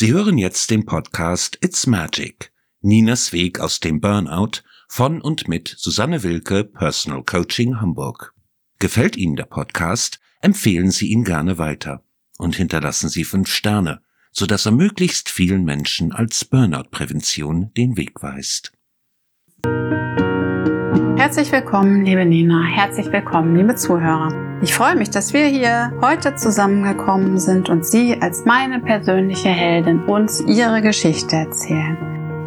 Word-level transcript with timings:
Sie 0.00 0.12
hören 0.12 0.38
jetzt 0.38 0.70
den 0.70 0.86
Podcast 0.86 1.58
It's 1.60 1.88
Magic. 1.88 2.52
Ninas 2.82 3.32
Weg 3.32 3.58
aus 3.58 3.80
dem 3.80 4.00
Burnout 4.00 4.62
von 4.86 5.20
und 5.20 5.48
mit 5.48 5.74
Susanne 5.76 6.22
Wilke, 6.22 6.62
Personal 6.62 7.24
Coaching 7.24 7.80
Hamburg. 7.80 8.32
Gefällt 8.78 9.16
Ihnen 9.16 9.34
der 9.34 9.46
Podcast? 9.46 10.20
Empfehlen 10.40 10.92
Sie 10.92 11.08
ihn 11.08 11.24
gerne 11.24 11.58
weiter 11.58 12.04
und 12.38 12.54
hinterlassen 12.54 13.08
Sie 13.08 13.24
fünf 13.24 13.48
Sterne, 13.48 14.00
sodass 14.30 14.66
er 14.66 14.70
möglichst 14.70 15.30
vielen 15.30 15.64
Menschen 15.64 16.12
als 16.12 16.44
Burnout-Prävention 16.44 17.72
den 17.76 17.96
Weg 17.96 18.22
weist. 18.22 18.70
Herzlich 21.16 21.50
willkommen, 21.50 22.04
liebe 22.04 22.24
Nina. 22.24 22.62
Herzlich 22.62 23.10
willkommen, 23.10 23.56
liebe 23.56 23.74
Zuhörer. 23.74 24.47
Ich 24.60 24.74
freue 24.74 24.96
mich, 24.96 25.10
dass 25.10 25.32
wir 25.32 25.46
hier 25.46 25.92
heute 26.02 26.34
zusammengekommen 26.34 27.38
sind 27.38 27.68
und 27.68 27.86
Sie 27.86 28.20
als 28.20 28.44
meine 28.44 28.80
persönliche 28.80 29.50
Heldin 29.50 30.02
uns 30.06 30.40
Ihre 30.40 30.82
Geschichte 30.82 31.36
erzählen. 31.36 31.96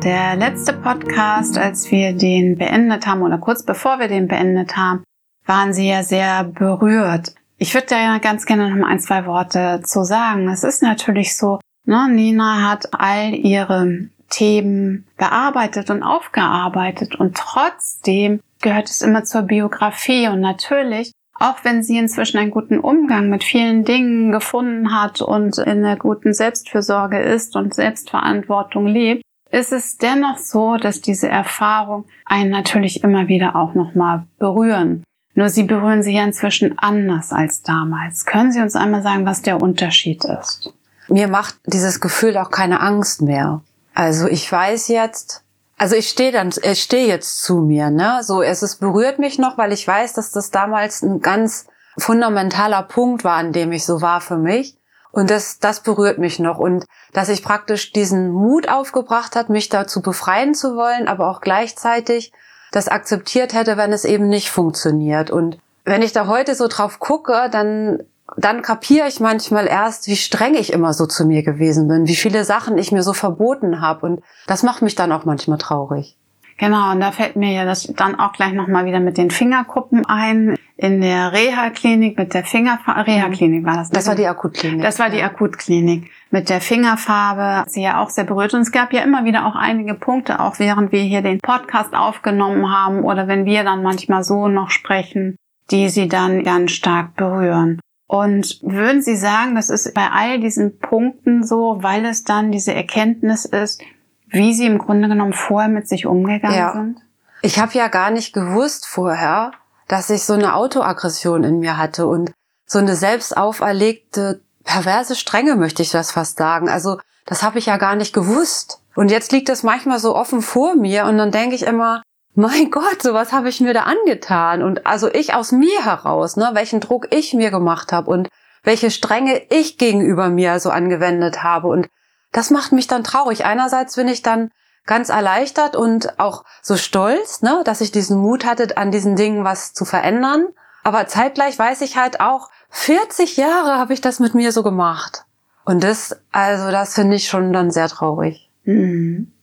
Der 0.04 0.36
letzte 0.36 0.74
Podcast, 0.74 1.58
als 1.58 1.90
wir 1.90 2.12
den 2.12 2.58
beendet 2.58 3.08
haben 3.08 3.22
oder 3.22 3.38
kurz 3.38 3.64
bevor 3.64 4.00
wir 4.00 4.10
den 4.10 4.28
beendet 4.28 4.76
haben, 4.76 5.06
waren 5.46 5.72
Sie 5.72 5.88
ja 5.88 6.04
sehr 6.04 6.44
berührt. 6.44 7.34
Ich 7.58 7.74
würde 7.74 7.88
da 7.88 7.98
ja 7.98 8.18
ganz 8.18 8.46
gerne 8.46 8.76
noch 8.76 8.86
ein, 8.86 9.00
zwei 9.00 9.26
Worte 9.26 9.82
zu 9.86 10.04
sagen. 10.04 10.50
Es 10.50 10.66
ist 10.66 10.84
natürlich 10.84 11.38
so, 11.38 11.62
ne, 11.86 12.10
Nina 12.12 12.70
hat 12.70 12.90
all 12.92 13.34
ihre 13.34 14.10
Themen 14.30 15.08
bearbeitet 15.16 15.90
und 15.90 16.04
aufgearbeitet 16.04 17.16
und 17.16 17.38
trotzdem 17.38 18.42
gehört 18.62 18.90
es 18.90 19.02
immer 19.02 19.24
zur 19.24 19.44
Biografie 19.44 20.28
und 20.28 20.42
natürlich, 20.42 21.14
auch 21.42 21.64
wenn 21.64 21.84
sie 21.84 21.98
inzwischen 21.98 22.38
einen 22.38 22.52
guten 22.52 22.80
Umgang 22.80 23.30
mit 23.30 23.44
vielen 23.44 23.84
Dingen 23.84 24.32
gefunden 24.32 24.96
hat 24.96 25.22
und 25.22 25.58
in 25.58 25.84
einer 25.84 25.98
guten 25.98 26.34
Selbstfürsorge 26.34 27.20
ist 27.20 27.56
und 27.56 27.74
Selbstverantwortung 27.74 28.86
lebt, 28.86 29.24
ist 29.50 29.72
es 29.72 29.98
dennoch 29.98 30.38
so, 30.38 30.78
dass 30.78 31.02
diese 31.02 31.28
Erfahrung 31.28 32.06
einen 32.26 32.52
natürlich 32.52 33.04
immer 33.04 33.28
wieder 33.28 33.56
auch 33.56 33.74
nochmal 33.74 34.24
berühren. 34.40 35.04
Nur 35.34 35.50
sie 35.50 35.64
berühren 35.64 36.04
sie 36.04 36.14
ja 36.14 36.24
inzwischen 36.24 36.78
anders 36.78 37.32
als 37.32 37.62
damals. 37.62 38.26
Können 38.26 38.52
Sie 38.52 38.62
uns 38.62 38.76
einmal 38.76 39.02
sagen, 39.02 39.26
was 39.26 39.42
der 39.42 39.62
Unterschied 39.62 40.24
ist? 40.26 40.74
Mir 41.08 41.28
macht 41.28 41.56
dieses 41.66 42.02
Gefühl 42.02 42.38
auch 42.38 42.52
keine 42.52 42.82
Angst 42.82 43.22
mehr. 43.22 43.62
Also 43.94 44.28
ich 44.28 44.50
weiß 44.50 44.90
jetzt, 44.90 45.44
also 45.82 45.96
ich 45.96 46.10
stehe 46.10 46.32
dann, 46.32 46.54
ich 46.62 46.84
stehe 46.84 47.08
jetzt 47.08 47.42
zu 47.42 47.56
mir, 47.56 47.90
ne? 47.90 48.20
So, 48.22 48.44
es 48.44 48.62
ist, 48.62 48.76
berührt 48.76 49.18
mich 49.18 49.40
noch, 49.40 49.58
weil 49.58 49.72
ich 49.72 49.88
weiß, 49.88 50.14
dass 50.14 50.30
das 50.30 50.52
damals 50.52 51.02
ein 51.02 51.22
ganz 51.22 51.66
fundamentaler 51.98 52.84
Punkt 52.84 53.24
war, 53.24 53.38
an 53.38 53.52
dem 53.52 53.72
ich 53.72 53.84
so 53.84 54.00
war 54.00 54.22
für 54.22 54.38
mich. 54.38 54.78
Und 55.12 55.32
das, 55.32 55.58
das 55.58 55.80
berührt 55.80 56.20
mich 56.20 56.38
noch. 56.38 56.60
Und 56.60 56.86
dass 57.14 57.30
ich 57.30 57.44
praktisch 57.44 57.94
diesen 57.94 58.30
Mut 58.30 58.70
aufgebracht 58.70 59.36
hat, 59.36 59.50
mich 59.50 59.70
dazu 59.70 60.04
befreien 60.04 60.54
zu 60.54 60.76
wollen, 60.76 61.08
aber 61.08 61.28
auch 61.32 61.42
gleichzeitig 61.42 62.32
das 62.72 62.88
akzeptiert 62.88 63.56
hätte, 63.56 63.76
wenn 63.76 63.92
es 63.92 64.06
eben 64.06 64.30
nicht 64.30 64.52
funktioniert. 64.52 65.32
Und 65.32 65.58
wenn 65.84 66.04
ich 66.04 66.14
da 66.14 66.28
heute 66.28 66.54
so 66.54 66.68
drauf 66.68 67.00
gucke, 67.00 67.50
dann 67.52 68.04
dann 68.38 68.62
kapiere 68.62 69.08
ich 69.08 69.20
manchmal 69.20 69.68
erst, 69.68 70.08
wie 70.08 70.16
streng 70.16 70.56
ich 70.56 70.74
immer 70.74 70.94
so 70.94 71.06
zu 71.06 71.26
mir 71.26 71.44
gewesen 71.44 71.88
bin, 71.88 72.08
wie 72.08 72.16
viele 72.16 72.44
Sachen 72.44 72.78
ich 72.78 72.92
mir 72.92 73.04
so 73.04 73.14
verboten 73.14 73.82
habe. 73.82 74.06
Und 74.06 74.24
das 74.48 74.64
macht 74.64 74.82
mich 74.82 74.96
dann 74.96 75.12
auch 75.12 75.26
manchmal 75.26 75.58
traurig. 75.58 76.18
Genau, 76.58 76.92
und 76.92 77.00
da 77.00 77.12
fällt 77.12 77.36
mir 77.36 77.52
ja 77.52 77.66
das 77.66 77.92
dann 77.98 78.20
auch 78.20 78.34
gleich 78.34 78.54
nochmal 78.54 78.86
wieder 78.86 79.00
mit 79.00 79.18
den 79.18 79.32
Fingerkuppen 79.32 80.06
ein. 80.06 80.56
In 80.78 81.02
der 81.02 81.32
Reha-Klinik 81.32 82.18
mit 82.18 82.36
der 82.36 82.44
Fingerfarbe, 82.44 83.08
Reha-Klinik 83.08 83.66
war 83.66 83.78
das. 83.78 83.90
Das 83.90 84.08
war 84.08 84.16
die 84.16 84.28
Akutklinik. 84.28 84.82
Das 84.82 85.00
war 85.00 85.10
die 85.10 85.24
Akutklinik. 85.24 86.12
Mit 86.30 86.50
der 86.50 86.62
Fingerfarbe, 86.62 87.68
sie 87.68 87.82
ja 87.82 88.00
auch 88.00 88.10
sehr 88.10 88.26
berührt. 88.26 88.54
Und 88.54 88.62
es 88.62 88.72
gab 88.72 88.94
ja 88.94 89.02
immer 89.02 89.26
wieder 89.26 89.48
auch 89.48 89.56
einige 89.56 89.96
Punkte, 89.96 90.40
auch 90.40 90.60
während 90.60 90.92
wir 90.92 91.02
hier 91.02 91.24
den 91.24 91.40
Podcast 91.40 91.96
aufgenommen 91.96 92.72
haben 92.72 93.04
oder 93.04 93.28
wenn 93.28 93.46
wir 93.46 93.64
dann 93.64 93.82
manchmal 93.82 94.24
so 94.24 94.48
noch 94.48 94.70
sprechen, 94.70 95.38
die 95.72 95.90
sie 95.90 96.08
dann 96.08 96.44
ganz 96.44 96.72
stark 96.72 97.16
berühren. 97.16 97.80
Und 98.12 98.60
würden 98.62 99.02
Sie 99.02 99.16
sagen, 99.16 99.56
das 99.56 99.70
ist 99.70 99.94
bei 99.94 100.10
all 100.12 100.42
diesen 100.42 100.80
Punkten 100.80 101.46
so, 101.46 101.78
weil 101.80 102.04
es 102.04 102.26
dann 102.26 102.52
diese 102.52 102.74
Erkenntnis 102.74 103.46
ist, 103.46 103.82
wie 104.28 104.54
Sie 104.54 104.66
im 104.66 104.80
Grunde 104.80 105.08
genommen 105.08 105.32
vorher 105.32 105.70
mit 105.70 105.88
sich 105.88 106.06
umgegangen 106.06 106.58
ja. 106.58 106.74
sind? 106.74 107.00
Ich 107.42 107.58
habe 107.58 107.72
ja 107.72 107.88
gar 107.88 108.12
nicht 108.12 108.34
gewusst 108.34 108.86
vorher, 108.86 109.52
dass 109.88 110.10
ich 110.10 110.24
so 110.24 110.34
eine 110.34 110.56
Autoaggression 110.56 111.46
in 111.46 111.60
mir 111.60 111.78
hatte 111.78 112.06
und 112.06 112.34
so 112.66 112.80
eine 112.80 112.98
selbst 112.98 113.38
auferlegte 113.38 114.42
perverse 114.66 115.16
Strenge, 115.16 115.56
möchte 115.56 115.82
ich 115.82 115.92
das 115.92 116.12
fast 116.12 116.38
sagen. 116.38 116.68
Also 116.68 117.00
das 117.26 117.44
habe 117.44 117.60
ich 117.60 117.68
ja 117.68 117.78
gar 117.78 117.96
nicht 117.96 118.12
gewusst. 118.14 118.82
Und 118.94 119.10
jetzt 119.10 119.32
liegt 119.32 119.48
das 119.48 119.64
manchmal 119.64 120.00
so 120.00 120.18
offen 120.18 120.42
vor 120.42 120.76
mir 120.76 121.06
und 121.06 121.18
dann 121.18 121.32
denke 121.32 121.56
ich 121.56 121.66
immer, 121.66 122.04
mein 122.36 122.72
Gott, 122.72 123.02
so 123.02 123.14
was 123.14 123.34
habe 123.34 123.50
ich 123.50 123.60
mir 123.60 123.74
da 123.74 123.84
angetan? 123.84 124.64
Und 124.64 124.86
also 124.86 125.12
ich 125.14 125.34
aus 125.34 125.52
mir 125.52 125.84
heraus, 125.84 126.38
ne, 126.38 126.52
welchen 126.54 126.80
Druck 126.80 127.08
ich 127.14 127.34
mir 127.34 127.52
gemacht 127.52 127.92
habe 127.92 128.10
und 128.10 128.30
welche 128.64 128.92
Strenge 128.92 129.42
ich 129.50 129.78
gegenüber 129.78 130.30
mir 130.30 130.60
so 130.60 130.70
angewendet 130.70 131.44
habe. 131.44 131.68
Und 131.68 131.90
das 132.32 132.50
macht 132.50 132.72
mich 132.72 132.88
dann 132.88 133.04
traurig. 133.04 133.46
Einerseits 133.46 133.96
bin 133.96 134.08
ich 134.08 134.22
dann 134.22 134.52
ganz 134.86 135.10
erleichtert 135.10 135.76
und 135.76 136.20
auch 136.20 136.44
so 136.62 136.78
stolz, 136.78 137.42
ne, 137.42 137.62
dass 137.66 137.82
ich 137.82 137.92
diesen 137.92 138.18
Mut 138.18 138.46
hatte, 138.46 138.78
an 138.78 138.92
diesen 138.92 139.16
Dingen 139.16 139.44
was 139.44 139.74
zu 139.74 139.86
verändern. 139.86 140.48
Aber 140.84 141.08
zeitgleich 141.08 141.58
weiß 141.58 141.82
ich 141.82 141.98
halt 141.98 142.20
auch, 142.20 142.50
40 142.70 143.38
Jahre 143.38 143.78
habe 143.78 143.94
ich 143.94 144.02
das 144.02 144.20
mit 144.20 144.34
mir 144.34 144.52
so 144.52 144.64
gemacht. 144.64 145.26
Und 145.66 145.84
das, 145.84 146.18
also 146.32 146.72
das 146.72 146.96
finde 146.96 147.18
ich 147.18 147.28
schon 147.28 147.54
dann 147.54 147.72
sehr 147.72 147.90
traurig. 147.90 148.50
Mhm. 148.64 149.34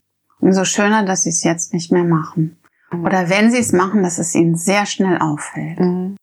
Umso 0.41 0.65
schöner, 0.65 1.04
dass 1.04 1.22
sie 1.22 1.31
es 1.31 1.44
jetzt 1.44 1.72
nicht 1.72 1.93
mehr 1.93 2.04
machen. 2.04 2.56
Oder 2.93 3.28
wenn 3.28 3.50
sie 3.50 3.59
es 3.59 3.72
machen, 3.72 4.03
dass 4.03 4.19
es 4.19 4.34
ihnen 4.34 4.56
sehr 4.56 4.87
schnell 4.87 5.19
auffällt. 5.19 5.78
Mhm. 5.78 6.16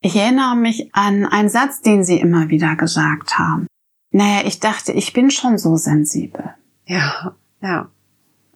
Ich 0.00 0.16
erinnere 0.16 0.54
mich 0.54 0.94
an 0.94 1.24
einen 1.24 1.48
Satz, 1.48 1.80
den 1.80 2.04
sie 2.04 2.20
immer 2.20 2.50
wieder 2.50 2.76
gesagt 2.76 3.38
haben. 3.38 3.66
Naja, 4.10 4.42
ich 4.44 4.60
dachte, 4.60 4.92
ich 4.92 5.12
bin 5.12 5.30
schon 5.30 5.56
so 5.56 5.76
sensibel. 5.76 6.54
Ja, 6.84 7.34
ja. 7.62 7.88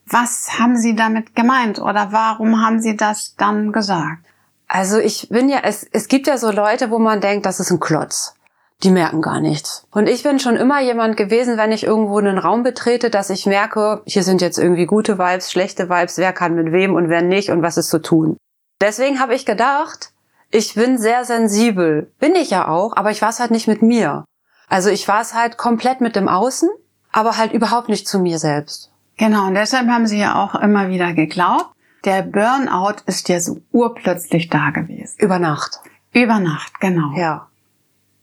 Was 0.04 0.58
haben 0.58 0.76
Sie 0.76 0.94
damit 0.94 1.34
gemeint 1.34 1.78
oder 1.81 2.12
warum 2.12 2.64
haben 2.64 2.81
Sie 2.81 2.97
das 2.97 3.34
dann 3.37 3.72
gesagt? 3.72 4.25
Also 4.66 4.98
ich 4.98 5.28
bin 5.31 5.48
ja, 5.48 5.60
es, 5.64 5.84
es 5.84 6.08
gibt 6.08 6.26
ja 6.26 6.38
so 6.38 6.50
Leute, 6.50 6.91
wo 6.91 6.98
man 6.98 7.20
denkt, 7.20 7.47
das 7.47 7.60
ist 7.60 7.70
ein 7.70 7.81
Klotz 7.81 8.38
die 8.84 8.90
merken 8.90 9.22
gar 9.22 9.40
nichts. 9.40 9.86
Und 9.90 10.08
ich 10.08 10.22
bin 10.22 10.38
schon 10.38 10.56
immer 10.56 10.80
jemand 10.80 11.16
gewesen, 11.16 11.56
wenn 11.56 11.72
ich 11.72 11.84
irgendwo 11.84 12.18
einen 12.18 12.38
Raum 12.38 12.62
betrete, 12.62 13.10
dass 13.10 13.30
ich 13.30 13.46
merke, 13.46 14.02
hier 14.06 14.22
sind 14.22 14.40
jetzt 14.40 14.58
irgendwie 14.58 14.86
gute 14.86 15.18
Vibes, 15.18 15.50
schlechte 15.50 15.88
Vibes, 15.88 16.18
wer 16.18 16.32
kann 16.32 16.54
mit 16.54 16.72
wem 16.72 16.94
und 16.94 17.08
wer 17.08 17.22
nicht 17.22 17.50
und 17.50 17.62
was 17.62 17.76
ist 17.76 17.88
zu 17.88 18.00
tun. 18.00 18.36
Deswegen 18.80 19.18
habe 19.18 19.34
ich 19.34 19.44
gedacht, 19.44 20.12
ich 20.50 20.74
bin 20.74 20.96
sehr 20.96 21.24
sensibel. 21.24 22.12
Bin 22.20 22.36
ich 22.36 22.50
ja 22.50 22.68
auch, 22.68 22.96
aber 22.96 23.10
ich 23.10 23.20
war 23.20 23.30
es 23.30 23.40
halt 23.40 23.50
nicht 23.50 23.66
mit 23.66 23.82
mir. 23.82 24.24
Also 24.68 24.90
ich 24.90 25.08
war 25.08 25.20
es 25.20 25.34
halt 25.34 25.58
komplett 25.58 26.00
mit 26.00 26.14
dem 26.14 26.28
Außen, 26.28 26.68
aber 27.10 27.36
halt 27.36 27.52
überhaupt 27.52 27.88
nicht 27.88 28.06
zu 28.06 28.20
mir 28.20 28.38
selbst. 28.38 28.92
Genau, 29.16 29.48
und 29.48 29.54
deshalb 29.54 29.88
haben 29.88 30.06
sie 30.06 30.20
ja 30.20 30.36
auch 30.36 30.54
immer 30.54 30.88
wieder 30.88 31.12
geglaubt, 31.12 31.72
der 32.04 32.22
Burnout 32.22 33.02
ist 33.06 33.28
ja 33.28 33.40
so 33.40 33.58
urplötzlich 33.72 34.48
da 34.48 34.70
gewesen. 34.70 35.16
Über 35.18 35.40
Nacht. 35.40 35.80
Über 36.12 36.38
Nacht, 36.38 36.78
genau. 36.80 37.12
Ja. 37.16 37.47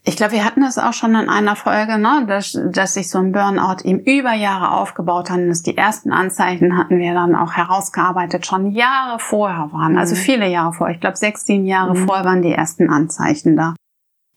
Ich 0.07 0.17
glaube, 0.17 0.33
wir 0.33 0.45
hatten 0.45 0.61
das 0.61 0.77
auch 0.77 0.93
schon 0.93 1.15
in 1.15 1.29
einer 1.29 1.55
Folge, 1.55 1.97
ne, 1.97 2.25
dass, 2.27 2.55
dass 2.71 2.93
sich 2.93 3.09
so 3.09 3.17
ein 3.17 3.31
Burnout 3.31 3.83
eben 3.83 3.99
über 3.99 4.33
Jahre 4.33 4.71
aufgebaut 4.71 5.31
hat. 5.31 5.39
Und 5.39 5.49
dass 5.49 5.63
die 5.63 5.75
ersten 5.75 6.11
Anzeichen 6.11 6.77
hatten 6.77 6.99
wir 6.99 7.15
dann 7.15 7.35
auch 7.35 7.53
herausgearbeitet, 7.53 8.45
schon 8.45 8.71
Jahre 8.71 9.17
vorher 9.17 9.71
waren. 9.71 9.93
Mhm. 9.93 9.97
Also 9.97 10.13
viele 10.13 10.47
Jahre 10.47 10.73
vorher. 10.73 10.93
Ich 10.93 11.01
glaube, 11.01 11.17
sechs, 11.17 11.45
sieben 11.45 11.65
Jahre 11.65 11.95
mhm. 11.95 12.05
vorher 12.05 12.23
waren 12.23 12.43
die 12.43 12.51
ersten 12.51 12.91
Anzeichen 12.91 13.55
da. 13.55 13.73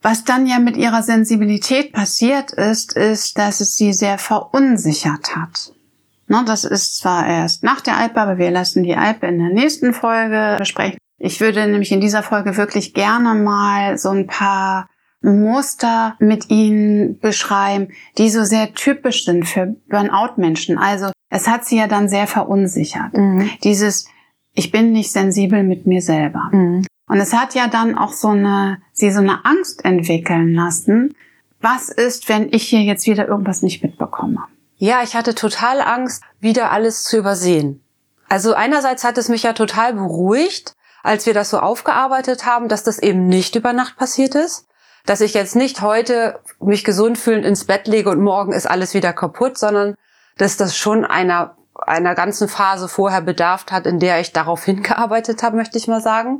Was 0.01 0.23
dann 0.23 0.47
ja 0.47 0.57
mit 0.57 0.75
ihrer 0.75 1.03
Sensibilität 1.03 1.93
passiert 1.93 2.51
ist, 2.51 2.93
ist, 2.93 3.37
dass 3.37 3.59
es 3.59 3.75
sie 3.75 3.93
sehr 3.93 4.17
verunsichert 4.17 5.35
hat. 5.35 5.73
Ne, 6.27 6.43
das 6.47 6.63
ist 6.63 6.97
zwar 6.97 7.27
erst 7.27 7.63
nach 7.63 7.81
der 7.81 7.97
Alpe, 7.97 8.19
aber 8.21 8.39
wir 8.39 8.49
lassen 8.49 8.83
die 8.83 8.95
Alpe 8.95 9.27
in 9.27 9.37
der 9.37 9.49
nächsten 9.49 9.93
Folge 9.93 10.55
besprechen. 10.57 10.97
Ich 11.19 11.41
würde 11.41 11.67
nämlich 11.67 11.91
in 11.91 12.01
dieser 12.01 12.23
Folge 12.23 12.57
wirklich 12.57 12.93
gerne 12.95 13.35
mal 13.35 13.97
so 13.99 14.09
ein 14.09 14.25
paar 14.25 14.87
Muster 15.21 16.15
mit 16.19 16.49
ihnen 16.49 17.19
beschreiben, 17.19 17.89
die 18.17 18.29
so 18.29 18.43
sehr 18.43 18.73
typisch 18.73 19.25
sind 19.25 19.47
für 19.47 19.75
Burnout-Menschen. 19.89 20.77
Also 20.77 21.11
es 21.29 21.47
hat 21.47 21.65
sie 21.65 21.77
ja 21.77 21.87
dann 21.87 22.07
sehr 22.07 22.27
verunsichert. 22.27 23.13
Mhm. 23.13 23.49
Dieses, 23.63 24.05
ich 24.53 24.71
bin 24.71 24.91
nicht 24.91 25.11
sensibel 25.11 25.63
mit 25.63 25.85
mir 25.85 26.01
selber. 26.01 26.49
Mhm. 26.51 26.85
Und 27.07 27.17
es 27.17 27.33
hat 27.33 27.55
ja 27.55 27.67
dann 27.67 27.97
auch 27.97 28.13
so 28.13 28.29
eine, 28.29 28.81
sie 28.93 29.11
so 29.11 29.19
eine 29.19 29.45
Angst 29.45 29.83
entwickeln 29.83 30.53
lassen. 30.53 31.15
Was 31.59 31.89
ist, 31.89 32.29
wenn 32.29 32.53
ich 32.53 32.63
hier 32.63 32.81
jetzt 32.81 33.07
wieder 33.07 33.27
irgendwas 33.27 33.61
nicht 33.61 33.83
mitbekomme? 33.83 34.45
Ja, 34.77 35.01
ich 35.03 35.15
hatte 35.15 35.35
total 35.35 35.81
Angst, 35.81 36.23
wieder 36.39 36.71
alles 36.71 37.03
zu 37.03 37.17
übersehen. 37.17 37.83
Also 38.29 38.53
einerseits 38.53 39.03
hat 39.03 39.17
es 39.17 39.27
mich 39.27 39.43
ja 39.43 39.53
total 39.53 39.93
beruhigt, 39.95 40.75
als 41.03 41.25
wir 41.25 41.33
das 41.33 41.49
so 41.49 41.59
aufgearbeitet 41.59 42.45
haben, 42.45 42.69
dass 42.69 42.83
das 42.83 42.99
eben 42.99 43.27
nicht 43.27 43.55
über 43.55 43.73
Nacht 43.73 43.97
passiert 43.97 44.35
ist 44.35 44.68
dass 45.05 45.21
ich 45.21 45.33
jetzt 45.33 45.55
nicht 45.55 45.81
heute 45.81 46.39
mich 46.59 46.83
gesund 46.83 47.17
fühlend 47.17 47.45
ins 47.45 47.65
Bett 47.65 47.87
lege 47.87 48.09
und 48.09 48.21
morgen 48.21 48.53
ist 48.53 48.69
alles 48.69 48.93
wieder 48.93 49.13
kaputt, 49.13 49.57
sondern 49.57 49.95
dass 50.37 50.57
das 50.57 50.77
schon 50.77 51.05
einer, 51.05 51.55
einer 51.75 52.15
ganzen 52.15 52.47
Phase 52.47 52.87
vorher 52.87 53.21
bedarf 53.21 53.65
hat, 53.71 53.85
in 53.85 53.99
der 53.99 54.19
ich 54.19 54.33
darauf 54.33 54.63
hingearbeitet 54.63 55.43
habe, 55.43 55.57
möchte 55.57 55.77
ich 55.77 55.87
mal 55.87 56.01
sagen. 56.01 56.39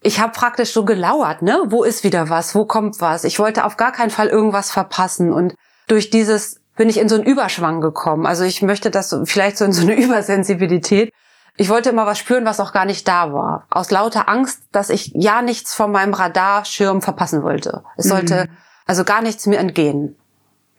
Ich 0.00 0.20
habe 0.20 0.32
praktisch 0.32 0.72
so 0.72 0.84
gelauert, 0.84 1.40
ne? 1.40 1.62
Wo 1.66 1.82
ist 1.82 2.04
wieder 2.04 2.28
was? 2.28 2.54
Wo 2.54 2.66
kommt 2.66 3.00
was? 3.00 3.24
Ich 3.24 3.38
wollte 3.38 3.64
auf 3.64 3.76
gar 3.76 3.92
keinen 3.92 4.10
Fall 4.10 4.28
irgendwas 4.28 4.70
verpassen 4.70 5.32
und 5.32 5.54
durch 5.86 6.10
dieses 6.10 6.60
bin 6.76 6.88
ich 6.88 6.98
in 6.98 7.08
so 7.08 7.14
einen 7.14 7.24
Überschwang 7.24 7.80
gekommen. 7.80 8.26
Also 8.26 8.44
ich 8.44 8.62
möchte 8.62 8.90
das 8.90 9.16
vielleicht 9.24 9.56
so 9.58 9.64
in 9.64 9.72
so 9.72 9.82
eine 9.82 9.96
Übersensibilität. 10.02 11.12
Ich 11.56 11.68
wollte 11.68 11.90
immer 11.90 12.06
was 12.06 12.18
spüren, 12.18 12.44
was 12.44 12.58
auch 12.58 12.72
gar 12.72 12.84
nicht 12.84 13.06
da 13.06 13.32
war. 13.32 13.66
Aus 13.70 13.90
lauter 13.90 14.28
Angst, 14.28 14.62
dass 14.72 14.90
ich 14.90 15.12
ja 15.14 15.40
nichts 15.40 15.74
von 15.74 15.92
meinem 15.92 16.14
Radarschirm 16.14 17.00
verpassen 17.00 17.42
wollte. 17.42 17.84
Es 17.96 18.08
sollte 18.08 18.48
mhm. 18.48 18.56
also 18.86 19.04
gar 19.04 19.22
nichts 19.22 19.46
mir 19.46 19.58
entgehen. 19.58 20.16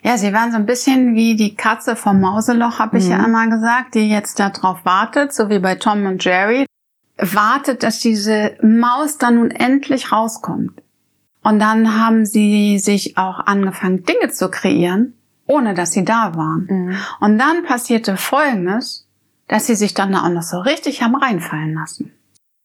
Ja, 0.02 0.18
sie 0.18 0.34
waren 0.34 0.52
so 0.52 0.58
ein 0.58 0.66
bisschen 0.66 1.16
wie 1.16 1.36
die 1.36 1.56
Katze 1.56 1.96
vom 1.96 2.20
Mauseloch, 2.20 2.78
habe 2.78 2.98
ich 2.98 3.06
mhm. 3.06 3.12
ja 3.12 3.24
einmal 3.24 3.50
gesagt, 3.50 3.96
die 3.96 4.10
jetzt 4.10 4.40
darauf 4.40 4.84
wartet, 4.86 5.34
so 5.34 5.50
wie 5.50 5.60
bei 5.60 5.76
Tom 5.76 6.06
und 6.06 6.24
Jerry. 6.24 6.66
Wartet, 7.18 7.82
dass 7.82 8.02
diese 8.02 8.58
Maus 8.62 9.18
dann 9.18 9.36
nun 9.36 9.50
endlich 9.50 10.12
rauskommt. 10.12 10.82
Und 11.42 11.60
dann 11.60 12.00
haben 12.00 12.26
sie 12.26 12.80
sich 12.80 13.18
auch 13.18 13.40
angefangen, 13.40 14.04
Dinge 14.04 14.30
zu 14.32 14.50
kreieren, 14.50 15.14
ohne 15.46 15.74
dass 15.74 15.92
sie 15.92 16.04
da 16.04 16.36
waren. 16.36 16.68
Mhm. 16.70 16.96
Und 17.22 17.38
dann 17.40 17.64
passierte 17.64 18.18
Folgendes, 18.18 19.05
dass 19.48 19.68
sie 19.68 19.76
sich 19.76 19.94
dann 19.94 20.16
auch 20.16 20.30
noch 20.30 20.44
so 20.44 20.60
richtig 20.60 21.02
haben 21.02 21.16
reinfallen 21.16 21.74
lassen. 21.74 22.14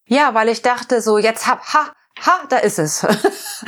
Ja, 0.06 0.34
weil 0.34 0.48
ich 0.48 0.62
dachte 0.62 1.00
so, 1.02 1.18
jetzt 1.18 1.46
hab, 1.46 1.62
ha, 1.72 1.92
ha, 2.24 2.40
da 2.48 2.58
ist 2.58 2.78
es. 2.78 3.06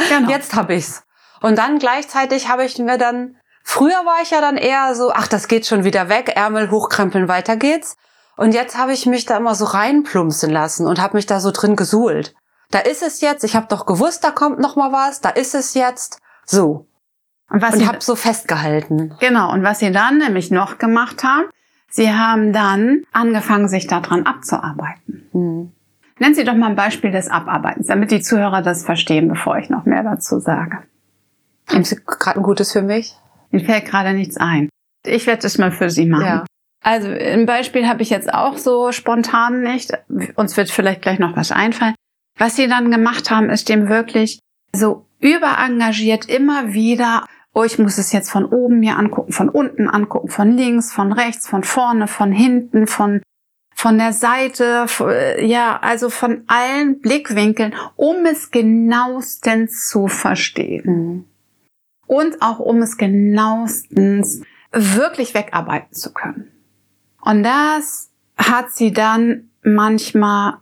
Genau. 0.08 0.30
Jetzt 0.30 0.54
hab 0.54 0.70
ich's. 0.70 1.04
Und 1.42 1.58
dann 1.58 1.78
gleichzeitig 1.78 2.48
habe 2.48 2.64
ich 2.64 2.78
mir 2.78 2.96
dann, 2.96 3.36
früher 3.62 4.06
war 4.06 4.22
ich 4.22 4.30
ja 4.30 4.40
dann 4.40 4.56
eher 4.56 4.94
so, 4.94 5.12
ach, 5.12 5.28
das 5.28 5.48
geht 5.48 5.66
schon 5.66 5.84
wieder 5.84 6.08
weg, 6.08 6.32
Ärmel 6.34 6.70
hochkrempeln, 6.70 7.28
weiter 7.28 7.56
geht's. 7.56 7.96
Und 8.36 8.54
jetzt 8.54 8.78
habe 8.78 8.92
ich 8.94 9.04
mich 9.04 9.26
da 9.26 9.36
immer 9.36 9.54
so 9.54 9.66
reinplumpsen 9.66 10.50
lassen 10.50 10.86
und 10.86 11.00
habe 11.00 11.16
mich 11.16 11.26
da 11.26 11.40
so 11.40 11.50
drin 11.50 11.76
gesuhlt. 11.76 12.34
Da 12.70 12.78
ist 12.78 13.02
es 13.02 13.20
jetzt, 13.20 13.44
ich 13.44 13.54
habe 13.54 13.66
doch 13.68 13.84
gewusst, 13.84 14.24
da 14.24 14.30
kommt 14.30 14.58
noch 14.58 14.76
mal 14.76 14.92
was, 14.92 15.20
da 15.20 15.28
ist 15.28 15.54
es 15.54 15.74
jetzt. 15.74 16.18
So. 16.46 16.86
Und, 17.50 17.60
was 17.60 17.74
und 17.74 17.86
habe 17.86 18.00
so 18.00 18.16
festgehalten. 18.16 19.14
Genau. 19.20 19.52
Und 19.52 19.62
was 19.62 19.80
sie 19.80 19.92
dann 19.92 20.18
nämlich 20.18 20.50
noch 20.50 20.78
gemacht 20.78 21.22
haben, 21.22 21.44
sie 21.92 22.12
haben 22.12 22.52
dann 22.52 23.04
angefangen, 23.12 23.68
sich 23.68 23.86
daran 23.86 24.26
abzuarbeiten. 24.26 25.28
Hm. 25.32 25.72
Nennen 26.18 26.34
Sie 26.34 26.44
doch 26.44 26.54
mal 26.54 26.70
ein 26.70 26.76
Beispiel 26.76 27.10
des 27.10 27.28
Abarbeitens, 27.28 27.88
damit 27.88 28.10
die 28.10 28.20
Zuhörer 28.20 28.62
das 28.62 28.84
verstehen, 28.84 29.28
bevor 29.28 29.58
ich 29.58 29.70
noch 29.70 29.86
mehr 29.86 30.02
dazu 30.02 30.38
sage. 30.38 30.78
Haben 31.68 31.84
Sie 31.84 31.96
gerade 31.96 32.38
ein 32.38 32.42
Gutes 32.42 32.72
für 32.72 32.82
mich? 32.82 33.14
Mir 33.50 33.60
fällt 33.60 33.86
gerade 33.86 34.12
nichts 34.12 34.36
ein. 34.36 34.68
Ich 35.04 35.26
werde 35.26 35.46
es 35.46 35.58
mal 35.58 35.72
für 35.72 35.90
Sie 35.90 36.06
machen. 36.06 36.24
Ja. 36.24 36.44
Also 36.84 37.08
ein 37.08 37.46
Beispiel 37.46 37.88
habe 37.88 38.02
ich 38.02 38.10
jetzt 38.10 38.32
auch 38.32 38.58
so 38.58 38.92
spontan 38.92 39.62
nicht. 39.62 39.92
Uns 40.34 40.56
wird 40.56 40.70
vielleicht 40.70 41.02
gleich 41.02 41.18
noch 41.18 41.36
was 41.36 41.52
einfallen. 41.52 41.94
Was 42.38 42.56
sie 42.56 42.66
dann 42.66 42.90
gemacht 42.90 43.30
haben, 43.30 43.50
ist 43.50 43.68
dem 43.68 43.88
wirklich 43.88 44.40
so 44.74 45.06
überengagiert 45.20 46.28
immer 46.28 46.72
wieder 46.72 47.26
oh, 47.54 47.64
ich 47.64 47.78
muss 47.78 47.98
es 47.98 48.12
jetzt 48.12 48.30
von 48.30 48.44
oben 48.44 48.80
mir 48.80 48.98
angucken, 48.98 49.32
von 49.32 49.48
unten 49.48 49.88
angucken, 49.88 50.28
von 50.28 50.50
links, 50.52 50.92
von 50.92 51.12
rechts, 51.12 51.48
von 51.48 51.64
vorne, 51.64 52.08
von 52.08 52.32
hinten, 52.32 52.86
von 52.86 53.22
von 53.74 53.98
der 53.98 54.12
Seite, 54.12 54.86
ja, 55.40 55.76
also 55.82 56.08
von 56.08 56.44
allen 56.46 57.00
Blickwinkeln, 57.00 57.74
um 57.96 58.24
es 58.26 58.52
genauestens 58.52 59.88
zu 59.88 60.06
verstehen. 60.06 60.84
Mhm. 60.84 61.24
Und 62.06 62.42
auch 62.42 62.60
um 62.60 62.80
es 62.80 62.96
genauestens 62.96 64.42
wirklich 64.70 65.34
wegarbeiten 65.34 65.94
zu 65.94 66.12
können. 66.12 66.52
Und 67.22 67.42
das 67.42 68.10
hat 68.36 68.70
sie 68.70 68.92
dann 68.92 69.50
manchmal, 69.64 70.58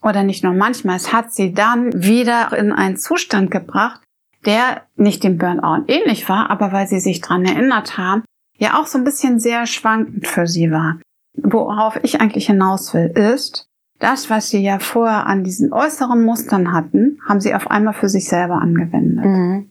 oder 0.00 0.22
nicht 0.22 0.44
nur 0.44 0.52
manchmal, 0.52 0.94
es 0.94 1.12
hat 1.12 1.32
sie 1.32 1.54
dann 1.54 1.92
wieder 2.04 2.56
in 2.56 2.70
einen 2.70 2.98
Zustand 2.98 3.50
gebracht, 3.50 4.00
der 4.46 4.82
nicht 4.96 5.24
dem 5.24 5.38
Burnout 5.38 5.84
ähnlich 5.88 6.28
war, 6.28 6.50
aber 6.50 6.72
weil 6.72 6.86
sie 6.86 7.00
sich 7.00 7.20
dran 7.20 7.44
erinnert 7.44 7.98
haben, 7.98 8.22
ja 8.58 8.80
auch 8.80 8.86
so 8.86 8.98
ein 8.98 9.04
bisschen 9.04 9.40
sehr 9.40 9.66
schwankend 9.66 10.26
für 10.26 10.46
sie 10.46 10.70
war. 10.70 10.98
Worauf 11.36 11.98
ich 12.02 12.20
eigentlich 12.20 12.46
hinaus 12.46 12.94
will, 12.94 13.06
ist, 13.06 13.66
das, 13.98 14.30
was 14.30 14.50
sie 14.50 14.62
ja 14.62 14.78
vorher 14.78 15.26
an 15.26 15.44
diesen 15.44 15.72
äußeren 15.72 16.22
Mustern 16.22 16.72
hatten, 16.72 17.18
haben 17.28 17.40
sie 17.40 17.54
auf 17.54 17.70
einmal 17.70 17.94
für 17.94 18.08
sich 18.08 18.28
selber 18.28 18.56
angewendet. 18.56 19.24
Mhm. 19.24 19.70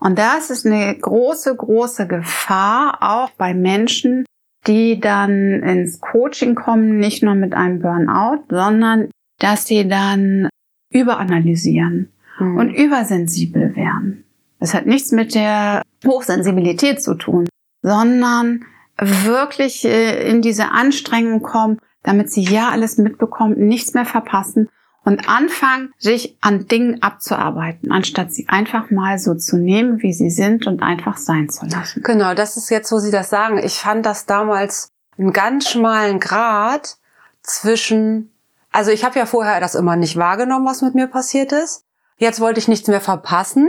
Und 0.00 0.18
das 0.18 0.50
ist 0.50 0.66
eine 0.66 0.96
große, 0.96 1.56
große 1.56 2.06
Gefahr 2.06 2.98
auch 3.00 3.30
bei 3.30 3.54
Menschen, 3.54 4.24
die 4.66 5.00
dann 5.00 5.62
ins 5.62 6.00
Coaching 6.00 6.54
kommen, 6.54 6.98
nicht 6.98 7.22
nur 7.22 7.34
mit 7.34 7.54
einem 7.54 7.80
Burnout, 7.80 8.44
sondern 8.48 9.08
dass 9.40 9.66
sie 9.66 9.88
dann 9.88 10.48
überanalysieren 10.92 12.12
mhm. 12.38 12.56
und 12.56 12.70
übersensibel 12.70 13.74
werden. 13.76 14.24
Das 14.60 14.74
hat 14.74 14.86
nichts 14.86 15.12
mit 15.12 15.34
der 15.34 15.82
Hochsensibilität 16.04 17.02
zu 17.02 17.14
tun, 17.14 17.48
sondern 17.82 18.64
wirklich 18.98 19.84
äh, 19.84 20.28
in 20.28 20.42
diese 20.42 20.70
Anstrengung 20.70 21.42
kommen, 21.42 21.78
damit 22.02 22.30
sie 22.30 22.42
ja 22.42 22.70
alles 22.70 22.98
mitbekommen, 22.98 23.56
nichts 23.68 23.94
mehr 23.94 24.04
verpassen 24.04 24.68
und 25.04 25.28
anfangen, 25.28 25.92
sich 25.98 26.36
an 26.40 26.66
Dingen 26.66 27.02
abzuarbeiten, 27.02 27.90
anstatt 27.92 28.32
sie 28.32 28.48
einfach 28.48 28.90
mal 28.90 29.18
so 29.18 29.34
zu 29.34 29.56
nehmen, 29.56 30.02
wie 30.02 30.12
sie 30.12 30.30
sind 30.30 30.66
und 30.66 30.82
einfach 30.82 31.16
sein 31.16 31.48
zu 31.48 31.66
lassen. 31.66 32.02
Genau, 32.02 32.34
das 32.34 32.56
ist 32.56 32.70
jetzt, 32.70 32.92
wo 32.92 32.98
Sie 32.98 33.10
das 33.10 33.30
sagen. 33.30 33.58
Ich 33.58 33.78
fand 33.78 34.04
das 34.04 34.26
damals 34.26 34.90
einen 35.16 35.32
ganz 35.32 35.70
schmalen 35.70 36.20
Grad 36.20 36.98
zwischen, 37.42 38.32
also 38.70 38.90
ich 38.90 39.04
habe 39.04 39.18
ja 39.18 39.26
vorher 39.26 39.60
das 39.60 39.74
immer 39.74 39.96
nicht 39.96 40.16
wahrgenommen, 40.16 40.66
was 40.66 40.82
mit 40.82 40.94
mir 40.94 41.06
passiert 41.06 41.52
ist. 41.52 41.84
Jetzt 42.18 42.40
wollte 42.40 42.58
ich 42.58 42.68
nichts 42.68 42.88
mehr 42.88 43.00
verpassen. 43.00 43.68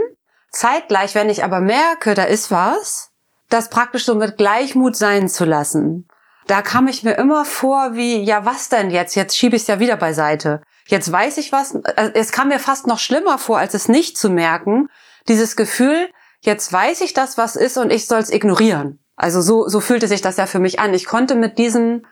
Zeitgleich, 0.51 1.15
wenn 1.15 1.29
ich 1.29 1.43
aber 1.43 1.61
merke, 1.61 2.15
da 2.15 2.23
ist 2.23 2.51
was, 2.51 3.11
das 3.49 3.69
praktisch 3.69 4.05
so 4.05 4.15
mit 4.15 4.37
Gleichmut 4.37 4.95
sein 4.95 5.29
zu 5.29 5.45
lassen. 5.45 6.07
Da 6.47 6.63
kam 6.63 6.87
ich 6.87 7.03
mir 7.03 7.13
immer 7.13 7.45
vor 7.45 7.93
wie, 7.93 8.23
ja, 8.23 8.43
was 8.43 8.69
denn 8.69 8.89
jetzt? 8.89 9.15
Jetzt 9.15 9.37
schiebe 9.37 9.55
ich 9.55 9.61
es 9.61 9.67
ja 9.67 9.79
wieder 9.79 9.97
beiseite. 9.97 10.61
Jetzt 10.87 11.11
weiß 11.11 11.37
ich 11.37 11.51
was. 11.51 11.75
Also 11.95 12.11
es 12.15 12.31
kam 12.31 12.47
mir 12.47 12.57
fast 12.57 12.87
noch 12.87 12.97
schlimmer 12.97 13.37
vor, 13.37 13.59
als 13.59 13.75
es 13.75 13.87
nicht 13.87 14.17
zu 14.17 14.31
merken. 14.31 14.89
Dieses 15.27 15.55
Gefühl, 15.55 16.09
jetzt 16.39 16.73
weiß 16.73 17.01
ich 17.01 17.13
das, 17.13 17.37
was 17.37 17.55
ist 17.55 17.77
und 17.77 17.91
ich 17.91 18.07
soll 18.07 18.19
es 18.19 18.31
ignorieren. 18.31 18.99
Also 19.15 19.41
so, 19.41 19.67
so 19.67 19.79
fühlte 19.79 20.07
sich 20.07 20.21
das 20.21 20.37
ja 20.37 20.47
für 20.47 20.57
mich 20.57 20.79
an. 20.79 20.95
Ich 20.95 21.05
konnte 21.05 21.35
mit 21.35 21.59
diesem, 21.59 22.07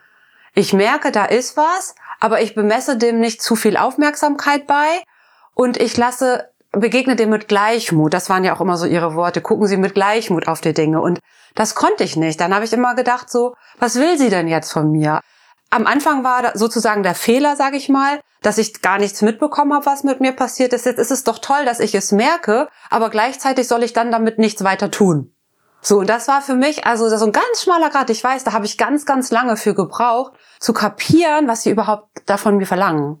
ich 0.54 0.72
merke, 0.72 1.10
da 1.10 1.24
ist 1.24 1.56
was, 1.56 1.96
aber 2.20 2.40
ich 2.40 2.54
bemesse 2.54 2.96
dem 2.96 3.18
nicht 3.18 3.42
zu 3.42 3.56
viel 3.56 3.76
Aufmerksamkeit 3.76 4.68
bei 4.68 5.02
und 5.58 5.76
ich 5.76 5.96
lasse, 5.96 6.50
begegne 6.70 7.16
dem 7.16 7.30
mit 7.30 7.48
Gleichmut. 7.48 8.14
Das 8.14 8.30
waren 8.30 8.44
ja 8.44 8.54
auch 8.54 8.60
immer 8.60 8.76
so 8.76 8.86
ihre 8.86 9.16
Worte. 9.16 9.40
Gucken 9.40 9.66
Sie 9.66 9.76
mit 9.76 9.92
Gleichmut 9.92 10.46
auf 10.46 10.60
die 10.60 10.72
Dinge. 10.72 11.00
Und 11.00 11.18
das 11.56 11.74
konnte 11.74 12.04
ich 12.04 12.16
nicht. 12.16 12.40
Dann 12.40 12.54
habe 12.54 12.64
ich 12.64 12.72
immer 12.72 12.94
gedacht 12.94 13.28
so, 13.28 13.54
was 13.80 13.96
will 13.96 14.16
sie 14.16 14.30
denn 14.30 14.46
jetzt 14.46 14.72
von 14.72 14.92
mir? 14.92 15.20
Am 15.70 15.88
Anfang 15.88 16.22
war 16.22 16.56
sozusagen 16.56 17.02
der 17.02 17.16
Fehler, 17.16 17.56
sage 17.56 17.76
ich 17.76 17.88
mal, 17.88 18.20
dass 18.40 18.56
ich 18.56 18.82
gar 18.82 18.98
nichts 18.98 19.20
mitbekommen 19.20 19.74
habe, 19.74 19.84
was 19.84 20.04
mit 20.04 20.20
mir 20.20 20.30
passiert 20.30 20.72
ist. 20.72 20.86
Jetzt 20.86 21.00
ist 21.00 21.10
es 21.10 21.24
doch 21.24 21.40
toll, 21.40 21.64
dass 21.64 21.80
ich 21.80 21.92
es 21.96 22.12
merke, 22.12 22.68
aber 22.88 23.10
gleichzeitig 23.10 23.66
soll 23.66 23.82
ich 23.82 23.92
dann 23.92 24.12
damit 24.12 24.38
nichts 24.38 24.62
weiter 24.62 24.92
tun. 24.92 25.34
So, 25.80 25.98
und 25.98 26.08
das 26.08 26.28
war 26.28 26.40
für 26.40 26.54
mich 26.54 26.86
also 26.86 27.08
so 27.08 27.24
ein 27.24 27.32
ganz 27.32 27.62
schmaler 27.62 27.90
Grad. 27.90 28.10
Ich 28.10 28.22
weiß, 28.22 28.44
da 28.44 28.52
habe 28.52 28.64
ich 28.64 28.78
ganz, 28.78 29.06
ganz 29.06 29.32
lange 29.32 29.56
für 29.56 29.74
gebraucht, 29.74 30.34
zu 30.60 30.72
kapieren, 30.72 31.48
was 31.48 31.64
sie 31.64 31.70
überhaupt 31.70 32.06
davon 32.26 32.58
mir 32.58 32.66
verlangen. 32.66 33.20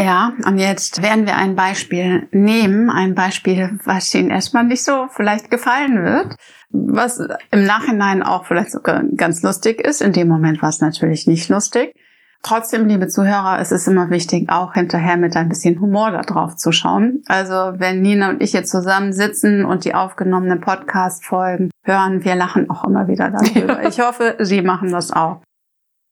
Ja, 0.00 0.32
und 0.46 0.58
jetzt 0.58 1.02
werden 1.02 1.26
wir 1.26 1.36
ein 1.36 1.56
Beispiel 1.56 2.28
nehmen, 2.30 2.88
ein 2.88 3.16
Beispiel, 3.16 3.78
was 3.84 4.14
Ihnen 4.14 4.30
erstmal 4.30 4.64
nicht 4.64 4.84
so 4.84 5.08
vielleicht 5.10 5.50
gefallen 5.50 6.04
wird, 6.04 6.36
was 6.70 7.20
im 7.50 7.64
Nachhinein 7.64 8.22
auch 8.22 8.44
vielleicht 8.44 8.70
sogar 8.70 9.02
ganz 9.16 9.42
lustig 9.42 9.80
ist. 9.80 10.00
In 10.00 10.12
dem 10.12 10.28
Moment 10.28 10.62
war 10.62 10.68
es 10.68 10.80
natürlich 10.80 11.26
nicht 11.26 11.48
lustig. 11.48 11.94
Trotzdem, 12.42 12.86
liebe 12.86 13.08
Zuhörer, 13.08 13.58
es 13.58 13.72
ist 13.72 13.88
immer 13.88 14.10
wichtig, 14.10 14.48
auch 14.48 14.74
hinterher 14.74 15.16
mit 15.16 15.34
ein 15.34 15.48
bisschen 15.48 15.80
Humor 15.80 16.12
da 16.12 16.22
drauf 16.22 16.54
zu 16.54 16.70
schauen. 16.70 17.22
Also 17.26 17.54
wenn 17.54 18.00
Nina 18.00 18.30
und 18.30 18.40
ich 18.40 18.52
jetzt 18.52 18.70
zusammen 18.70 19.12
sitzen 19.12 19.64
und 19.64 19.84
die 19.84 19.94
aufgenommenen 19.94 20.60
Podcast-Folgen 20.60 21.70
hören, 21.82 22.24
wir 22.24 22.36
lachen 22.36 22.70
auch 22.70 22.84
immer 22.84 23.08
wieder 23.08 23.30
darüber. 23.30 23.84
ich 23.88 23.98
hoffe, 24.00 24.36
Sie 24.38 24.62
machen 24.62 24.92
das 24.92 25.10
auch. 25.10 25.42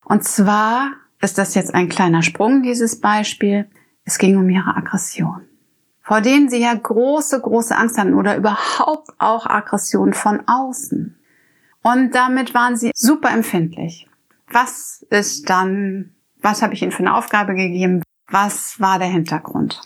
Und 0.03 0.25
zwar 0.25 0.91
ist 1.21 1.37
das 1.37 1.55
jetzt 1.55 1.73
ein 1.73 1.87
kleiner 1.87 2.23
Sprung, 2.23 2.61
dieses 2.61 2.99
Beispiel. 2.99 3.69
Es 4.07 4.19
ging 4.19 4.37
um 4.37 4.49
ihre 4.49 4.73
Aggression, 4.73 5.41
vor 6.01 6.21
denen 6.21 6.49
sie 6.49 6.61
ja 6.61 6.73
große, 6.73 7.41
große 7.41 7.75
Angst 7.75 7.97
hatten 7.97 8.13
oder 8.13 8.37
überhaupt 8.37 9.09
auch 9.17 9.45
Aggression 9.45 10.13
von 10.13 10.47
außen. 10.47 11.19
Und 11.83 12.15
damit 12.15 12.53
waren 12.53 12.77
sie 12.77 12.91
super 12.95 13.29
empfindlich. 13.31 14.07
Was 14.49 15.05
ist 15.09 15.49
dann, 15.49 16.15
was 16.41 16.61
habe 16.61 16.73
ich 16.73 16.81
ihnen 16.81 16.93
für 16.93 16.99
eine 16.99 17.15
Aufgabe 17.15 17.53
gegeben? 17.53 18.01
Was 18.29 18.79
war 18.79 18.97
der 18.97 19.09
Hintergrund? 19.09 19.81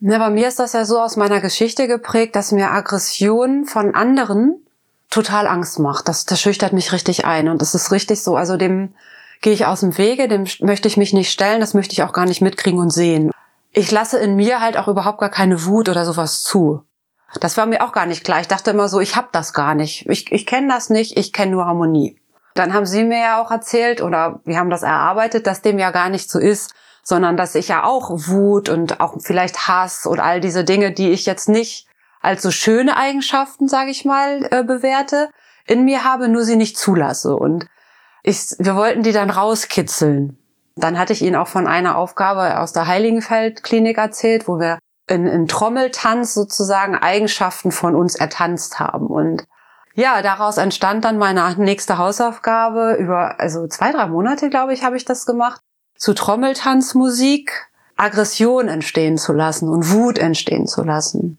Na, 0.00 0.18
bei 0.18 0.28
mir 0.28 0.46
ist 0.46 0.58
das 0.58 0.74
ja 0.74 0.84
so 0.84 1.00
aus 1.00 1.16
meiner 1.16 1.40
Geschichte 1.40 1.88
geprägt, 1.88 2.36
dass 2.36 2.52
mir 2.52 2.70
Aggression 2.70 3.64
von 3.64 3.94
anderen 3.94 4.62
total 5.08 5.46
Angst 5.46 5.78
macht. 5.78 6.08
Das, 6.08 6.26
das 6.26 6.42
schüchtert 6.42 6.74
mich 6.74 6.92
richtig 6.92 7.24
ein. 7.24 7.48
Und 7.48 7.62
das 7.62 7.74
ist 7.74 7.90
richtig 7.90 8.22
so. 8.22 8.36
Also 8.36 8.58
dem 8.58 8.92
gehe 9.40 9.52
ich 9.52 9.66
aus 9.66 9.80
dem 9.80 9.96
Wege, 9.96 10.28
dem 10.28 10.46
möchte 10.60 10.88
ich 10.88 10.96
mich 10.96 11.12
nicht 11.12 11.30
stellen, 11.30 11.60
das 11.60 11.74
möchte 11.74 11.92
ich 11.92 12.02
auch 12.02 12.12
gar 12.12 12.26
nicht 12.26 12.40
mitkriegen 12.40 12.78
und 12.78 12.90
sehen. 12.90 13.30
Ich 13.72 13.90
lasse 13.90 14.18
in 14.18 14.36
mir 14.36 14.60
halt 14.60 14.76
auch 14.76 14.88
überhaupt 14.88 15.18
gar 15.18 15.30
keine 15.30 15.64
Wut 15.64 15.88
oder 15.88 16.04
sowas 16.04 16.42
zu. 16.42 16.82
Das 17.38 17.56
war 17.56 17.66
mir 17.66 17.84
auch 17.84 17.92
gar 17.92 18.06
nicht 18.06 18.24
klar. 18.24 18.40
Ich 18.40 18.48
dachte 18.48 18.70
immer 18.72 18.88
so, 18.88 19.00
ich 19.00 19.14
hab 19.14 19.32
das 19.32 19.52
gar 19.52 19.74
nicht. 19.74 20.06
Ich, 20.08 20.32
ich 20.32 20.46
kenne 20.46 20.68
das 20.68 20.90
nicht, 20.90 21.16
ich 21.16 21.32
kenne 21.32 21.52
nur 21.52 21.66
Harmonie. 21.66 22.20
Dann 22.54 22.74
haben 22.74 22.86
sie 22.86 23.04
mir 23.04 23.20
ja 23.20 23.42
auch 23.42 23.52
erzählt 23.52 24.02
oder 24.02 24.40
wir 24.44 24.58
haben 24.58 24.70
das 24.70 24.82
erarbeitet, 24.82 25.46
dass 25.46 25.62
dem 25.62 25.78
ja 25.78 25.92
gar 25.92 26.08
nicht 26.08 26.28
so 26.28 26.40
ist, 26.40 26.74
sondern 27.04 27.36
dass 27.36 27.54
ich 27.54 27.68
ja 27.68 27.84
auch 27.84 28.10
Wut 28.10 28.68
und 28.68 29.00
auch 29.00 29.14
vielleicht 29.20 29.68
Hass 29.68 30.06
und 30.06 30.18
all 30.18 30.40
diese 30.40 30.64
Dinge, 30.64 30.90
die 30.92 31.10
ich 31.10 31.26
jetzt 31.26 31.48
nicht 31.48 31.86
als 32.20 32.42
so 32.42 32.50
schöne 32.50 32.96
Eigenschaften, 32.96 33.68
sage 33.68 33.90
ich 33.90 34.04
mal, 34.04 34.46
äh, 34.50 34.64
bewerte, 34.64 35.30
in 35.66 35.84
mir 35.84 36.04
habe, 36.04 36.28
nur 36.28 36.42
sie 36.42 36.56
nicht 36.56 36.76
zulasse. 36.76 37.36
Und 37.36 37.66
ich, 38.22 38.54
wir 38.58 38.76
wollten 38.76 39.02
die 39.02 39.12
dann 39.12 39.30
rauskitzeln. 39.30 40.38
Dann 40.76 40.98
hatte 40.98 41.12
ich 41.12 41.22
ihnen 41.22 41.36
auch 41.36 41.48
von 41.48 41.66
einer 41.66 41.96
Aufgabe 41.96 42.58
aus 42.58 42.72
der 42.72 42.86
Heiligenfeld-Klinik 42.86 43.98
erzählt, 43.98 44.48
wo 44.48 44.58
wir 44.58 44.78
in, 45.08 45.26
in 45.26 45.48
Trommeltanz 45.48 46.34
sozusagen 46.34 46.94
Eigenschaften 46.96 47.72
von 47.72 47.94
uns 47.94 48.14
ertanzt 48.14 48.78
haben. 48.78 49.06
Und 49.06 49.44
ja, 49.94 50.22
daraus 50.22 50.56
entstand 50.56 51.04
dann 51.04 51.18
meine 51.18 51.54
nächste 51.56 51.98
Hausaufgabe 51.98 52.96
über, 52.98 53.40
also 53.40 53.66
zwei, 53.66 53.92
drei 53.92 54.06
Monate, 54.06 54.48
glaube 54.48 54.72
ich, 54.72 54.84
habe 54.84 54.96
ich 54.96 55.04
das 55.04 55.26
gemacht, 55.26 55.60
zu 55.96 56.14
Trommeltanzmusik 56.14 57.70
Aggression 57.96 58.68
entstehen 58.68 59.18
zu 59.18 59.32
lassen 59.32 59.68
und 59.68 59.90
Wut 59.92 60.18
entstehen 60.18 60.66
zu 60.66 60.82
lassen. 60.82 61.38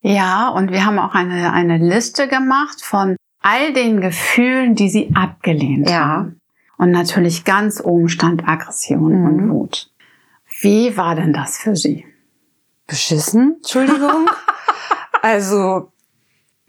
Ja, 0.00 0.48
und 0.48 0.70
wir 0.70 0.86
haben 0.86 0.98
auch 0.98 1.14
eine, 1.14 1.52
eine 1.52 1.76
Liste 1.76 2.28
gemacht 2.28 2.80
von 2.80 3.16
all 3.48 3.72
den 3.72 4.00
Gefühlen, 4.00 4.74
die 4.74 4.88
sie 4.88 5.10
abgelehnt 5.14 5.88
ja. 5.88 6.04
haben. 6.04 6.40
Und 6.76 6.90
natürlich 6.90 7.44
ganz 7.44 7.80
oben 7.82 8.08
stand 8.08 8.46
Aggression 8.46 9.20
mhm. 9.20 9.26
und 9.26 9.50
Wut. 9.50 9.90
Wie 10.60 10.96
war 10.96 11.14
denn 11.14 11.32
das 11.32 11.58
für 11.58 11.74
Sie? 11.74 12.04
Beschissen, 12.86 13.56
Entschuldigung. 13.56 14.28
also 15.22 15.90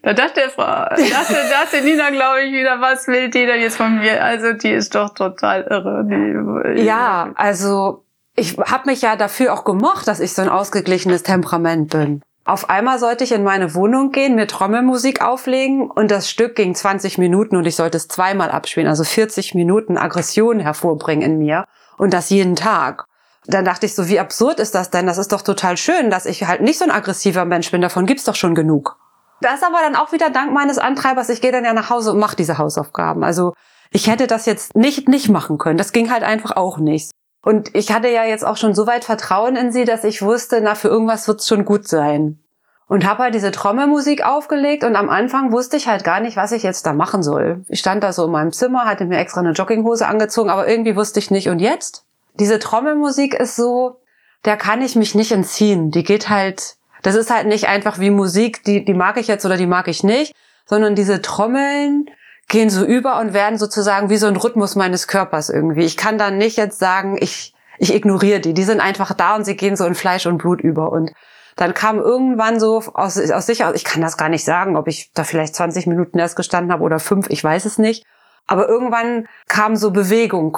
da 0.02 0.14
dachte, 0.14 0.50
Frau, 0.50 0.64
dachte, 0.64 1.36
dachte 1.50 1.82
Nina, 1.84 2.10
glaube 2.10 2.44
ich, 2.44 2.54
wieder, 2.54 2.80
was 2.80 3.08
will 3.08 3.30
die 3.30 3.46
denn 3.46 3.60
jetzt 3.60 3.76
von 3.76 4.00
mir? 4.00 4.24
Also 4.24 4.54
die 4.54 4.72
ist 4.72 4.96
doch 4.96 5.14
total 5.14 5.64
irre. 5.64 6.06
Die, 6.06 6.84
ja, 6.84 7.32
also 7.36 8.06
ich 8.36 8.58
habe 8.58 8.90
mich 8.90 9.02
ja 9.02 9.18
dafür 9.18 9.54
auch 9.54 9.66
gemocht, 9.66 10.08
dass 10.08 10.22
ich 10.22 10.34
so 10.34 10.42
ein 10.42 10.50
ausgeglichenes 10.50 11.24
Temperament 11.24 11.92
bin. 11.92 12.22
Auf 12.46 12.70
einmal 12.70 12.98
sollte 12.98 13.24
ich 13.24 13.32
in 13.32 13.44
meine 13.44 13.76
Wohnung 13.76 14.12
gehen, 14.12 14.36
mir 14.36 14.48
Trommelmusik 14.48 15.22
auflegen 15.22 15.92
und 15.92 16.10
das 16.10 16.30
Stück 16.30 16.56
ging 16.56 16.74
20 16.74 17.18
Minuten 17.18 17.56
und 17.56 17.66
ich 17.66 17.76
sollte 17.76 17.98
es 17.98 18.08
zweimal 18.08 18.50
abspielen, 18.50 18.88
also 18.88 19.04
40 19.04 19.54
Minuten 19.54 19.98
Aggression 19.98 20.60
hervorbringen 20.60 21.24
in 21.24 21.38
mir 21.38 21.66
und 21.98 22.14
das 22.14 22.30
jeden 22.30 22.56
Tag. 22.56 23.06
Dann 23.46 23.66
dachte 23.66 23.86
ich 23.86 23.96
so, 23.96 24.08
wie 24.10 24.20
absurd 24.20 24.60
ist 24.60 24.76
das 24.76 24.90
denn? 24.90 25.08
Das 25.08 25.18
ist 25.18 25.32
doch 25.32 25.42
total 25.42 25.78
schön, 25.78 26.10
dass 26.10 26.26
ich 26.26 26.46
halt 26.46 26.62
nicht 26.62 26.80
so 26.80 26.86
ein 26.86 26.92
aggressiver 26.92 27.46
Mensch 27.46 27.72
bin. 27.72 27.82
Davon 27.82 28.06
gibt's 28.06 28.26
doch 28.26 28.36
schon 28.36 28.56
genug. 28.56 28.98
Das 29.42 29.64
aber 29.64 29.78
dann 29.82 29.96
auch 29.96 30.12
wieder 30.12 30.30
dank 30.30 30.52
meines 30.52 30.78
Antreibers. 30.78 31.30
Ich 31.30 31.42
gehe 31.42 31.52
dann 31.52 31.64
ja 31.66 31.74
nach 31.74 31.90
Hause 31.90 32.12
und 32.12 32.20
mache 32.20 32.36
diese 32.36 32.58
Hausaufgaben. 32.58 33.24
Also 33.24 33.54
ich 33.92 34.08
hätte 34.08 34.28
das 34.28 34.46
jetzt 34.46 34.76
nicht 34.76 35.08
nicht 35.08 35.30
machen 35.30 35.58
können. 35.58 35.78
Das 35.78 35.94
ging 35.94 36.12
halt 36.12 36.24
einfach 36.24 36.56
auch 36.56 36.78
nicht. 36.78 37.12
Und 37.42 37.74
ich 37.74 37.92
hatte 37.92 38.10
ja 38.10 38.26
jetzt 38.26 38.46
auch 38.46 38.58
schon 38.58 38.76
so 38.76 38.86
weit 38.86 39.06
Vertrauen 39.06 39.56
in 39.56 39.72
sie, 39.72 39.86
dass 39.86 40.04
ich 40.04 40.22
wusste, 40.22 40.60
na, 40.62 40.76
für 40.76 40.90
irgendwas 40.90 41.28
wird's 41.28 41.48
schon 41.48 41.66
gut 41.66 41.88
sein. 41.88 42.40
Und 42.88 43.08
habe 43.08 43.24
halt 43.24 43.36
diese 43.36 43.52
Trommelmusik 43.52 44.26
aufgelegt 44.26 44.84
und 44.84 44.96
am 44.96 45.10
Anfang 45.10 45.52
wusste 45.52 45.78
ich 45.78 45.88
halt 45.88 46.04
gar 46.04 46.20
nicht, 46.20 46.36
was 46.38 46.52
ich 46.52 46.64
jetzt 46.64 46.86
da 46.88 46.94
machen 46.94 47.22
soll. 47.22 47.64
Ich 47.70 47.80
stand 47.80 48.04
da 48.04 48.12
so 48.12 48.26
in 48.26 48.32
meinem 48.32 48.52
Zimmer, 48.52 48.86
hatte 48.86 49.06
mir 49.06 49.20
extra 49.20 49.42
eine 49.42 49.52
Jogginghose 49.52 50.08
angezogen, 50.08 50.50
aber 50.50 50.68
irgendwie 50.68 50.96
wusste 50.96 51.20
ich 51.20 51.30
nicht. 51.30 51.50
Und 51.50 51.60
jetzt? 51.60 52.06
Diese 52.34 52.58
Trommelmusik 52.58 53.36
ist 53.36 53.56
so, 53.56 53.98
der 54.44 54.58
kann 54.58 54.82
ich 54.82 54.96
mich 54.96 55.14
nicht 55.14 55.32
entziehen. 55.32 55.92
Die 55.92 56.04
geht 56.04 56.30
halt, 56.30 56.78
das 57.04 57.16
ist 57.16 57.30
halt 57.30 57.48
nicht 57.48 57.68
einfach 57.68 58.00
wie 58.00 58.10
Musik, 58.10 58.64
die, 58.64 58.84
die 58.84 58.94
mag 58.94 59.18
ich 59.18 59.28
jetzt 59.28 59.46
oder 59.46 59.58
die 59.58 59.68
mag 59.68 59.88
ich 59.88 60.04
nicht, 60.04 60.34
sondern 60.66 60.96
diese 60.96 61.22
Trommeln, 61.22 62.10
gehen 62.50 62.70
so 62.70 62.84
über 62.84 63.20
und 63.20 63.34
werden 63.34 63.58
sozusagen 63.58 64.10
wie 64.10 64.18
so 64.18 64.28
ein 64.28 64.36
Rhythmus 64.36 64.76
meines 64.76 65.08
Körpers 65.08 65.50
irgendwie. 65.50 65.86
Ich 65.86 65.96
kann 65.96 66.18
dann 66.18 66.38
nicht 66.38 66.58
jetzt 66.58 66.80
sagen, 66.80 67.18
ich, 67.22 67.54
ich 67.78 67.94
ignoriere 67.94 68.42
die. 68.42 68.54
Die 68.54 68.64
sind 68.64 68.82
einfach 68.82 69.14
da 69.14 69.36
und 69.36 69.46
sie 69.46 69.56
gehen 69.56 69.78
so 69.78 69.86
in 69.86 69.96
Fleisch 69.96 70.26
und 70.26 70.40
Blut 70.40 70.60
über. 70.60 70.92
Und 70.92 71.12
dann 71.56 71.74
kam 71.74 72.00
irgendwann 72.00 72.60
so 72.60 72.84
aus, 72.94 73.18
aus 73.18 73.46
sich 73.46 73.64
aus, 73.64 73.76
ich 73.76 73.84
kann 73.84 74.02
das 74.02 74.18
gar 74.18 74.30
nicht 74.30 74.44
sagen, 74.44 74.76
ob 74.76 74.88
ich 74.88 75.12
da 75.14 75.24
vielleicht 75.24 75.56
20 75.56 75.88
Minuten 75.88 76.18
erst 76.18 76.36
gestanden 76.36 76.74
habe 76.74 76.84
oder 76.84 77.00
fünf, 77.00 77.30
ich 77.30 77.44
weiß 77.44 77.66
es 77.66 77.78
nicht. 77.78 78.06
Aber 78.48 78.68
irgendwann 78.68 79.28
kam 79.48 79.76
so 79.76 79.92
Bewegung 79.92 80.58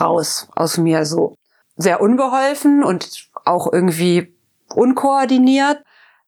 raus 0.00 0.48
aus 0.56 0.78
mir, 0.78 1.04
so 1.04 1.36
sehr 1.76 2.00
unbeholfen 2.00 2.82
und 2.82 3.28
auch 3.44 3.70
irgendwie 3.70 4.34
unkoordiniert. 4.74 5.82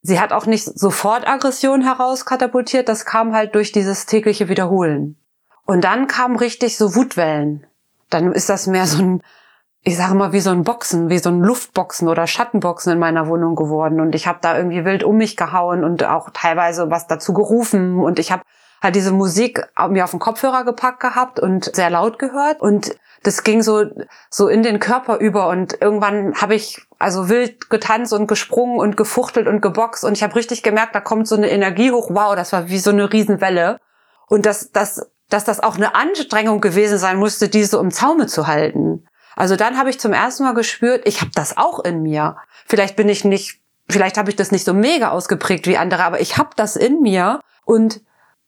Sie 0.09 0.19
hat 0.19 0.33
auch 0.33 0.47
nicht 0.47 0.65
sofort 0.65 1.29
Aggression 1.29 1.83
herauskatapultiert, 1.83 2.89
das 2.89 3.05
kam 3.05 3.35
halt 3.35 3.55
durch 3.55 3.73
dieses 3.73 4.07
tägliche 4.07 4.49
Wiederholen. 4.49 5.19
Und 5.67 5.85
dann 5.85 6.07
kamen 6.07 6.37
richtig 6.37 6.79
so 6.79 6.95
Wutwellen. 6.95 7.67
Dann 8.09 8.33
ist 8.33 8.49
das 8.49 8.67
mehr 8.67 8.87
so 8.87 9.03
ein, 9.03 9.23
ich 9.83 9.99
sage 9.99 10.15
mal, 10.15 10.33
wie 10.33 10.41
so 10.41 10.49
ein 10.49 10.65
Boxen, 10.65 11.11
wie 11.11 11.19
so 11.19 11.29
ein 11.29 11.41
Luftboxen 11.41 12.09
oder 12.09 12.27
Schattenboxen 12.27 12.95
in 12.95 12.99
meiner 12.99 13.29
Wohnung 13.29 13.55
geworden. 13.55 14.01
Und 14.01 14.15
ich 14.15 14.27
habe 14.27 14.39
da 14.41 14.57
irgendwie 14.57 14.87
wild 14.87 15.05
um 15.05 15.19
mich 15.19 15.37
gehauen 15.37 15.85
und 15.85 16.03
auch 16.05 16.31
teilweise 16.33 16.91
was 16.91 17.07
dazu 17.07 17.35
gerufen. 17.35 17.99
Und 17.99 18.19
ich 18.19 18.33
habe 18.33 18.45
halt 18.83 18.97
diese 18.97 19.13
Musik 19.13 19.69
mir 19.91 20.05
auf 20.05 20.13
den 20.13 20.21
Kopfhörer 20.21 20.65
gepackt 20.65 21.01
gehabt 21.01 21.39
und 21.39 21.77
sehr 21.77 21.91
laut 21.91 22.19
gehört. 22.19 22.63
Und 22.63 22.97
das 23.23 23.43
ging 23.43 23.63
so, 23.63 23.85
so 24.31 24.49
in 24.49 24.63
den 24.63 24.79
Körper 24.79 25.19
über 25.19 25.49
und 25.49 25.81
irgendwann 25.81 26.35
habe 26.35 26.55
ich 26.55 26.81
also 26.99 27.29
wild 27.29 27.71
getanzt 27.71 28.13
und 28.13 28.27
gesprungen 28.27 28.79
und 28.79 28.97
gefuchtelt 28.97 29.47
und 29.47 29.61
geboxt 29.61 30.05
und 30.05 30.17
ich 30.17 30.23
habe 30.23 30.37
richtig 30.37 30.63
gemerkt, 30.63 30.95
da 30.95 31.01
kommt 31.01 31.27
so 31.27 31.37
eine 31.37 31.51
Energie 31.51 31.91
hoch. 31.91 32.11
Wow, 32.11 32.37
das 32.37 32.53
war 32.53 32.69
wie 32.69 32.79
so 32.79 32.91
eine 32.91 33.13
Riesenwelle. 33.13 33.81
Und 34.29 34.47
dass, 34.47 34.71
dass, 34.71 35.11
dass 35.29 35.45
das 35.45 35.61
auch 35.61 35.77
eine 35.77 35.95
Anstrengung 35.95 36.61
gewesen 36.61 36.99
sein 36.99 37.19
musste, 37.19 37.49
diese 37.49 37.79
um 37.79 37.91
Zaume 37.91 38.27
zu 38.27 38.47
halten. 38.47 39.07
Also 39.37 39.57
dann 39.57 39.79
habe 39.79 39.91
ich 39.91 40.01
zum 40.01 40.13
ersten 40.13 40.45
Mal 40.45 40.55
gespürt, 40.55 41.07
ich 41.07 41.21
habe 41.21 41.31
das 41.35 41.57
auch 41.57 41.85
in 41.85 42.03
mir. 42.03 42.37
Vielleicht 42.67 42.97
bin 42.97 43.09
ich 43.09 43.25
nicht, 43.25 43.61
vielleicht 43.89 44.19
habe 44.19 44.31
ich 44.31 44.37
das 44.37 44.53
nicht 44.53 44.65
so 44.65 44.75
mega 44.75 45.11
ausgeprägt 45.11 45.67
wie 45.67 45.79
andere, 45.79 46.05
aber 46.05 46.21
ich 46.21 46.37
habe 46.37 46.51
das 46.57 46.77
in 46.77 47.01
mir 47.01 47.41
und 47.65 48.01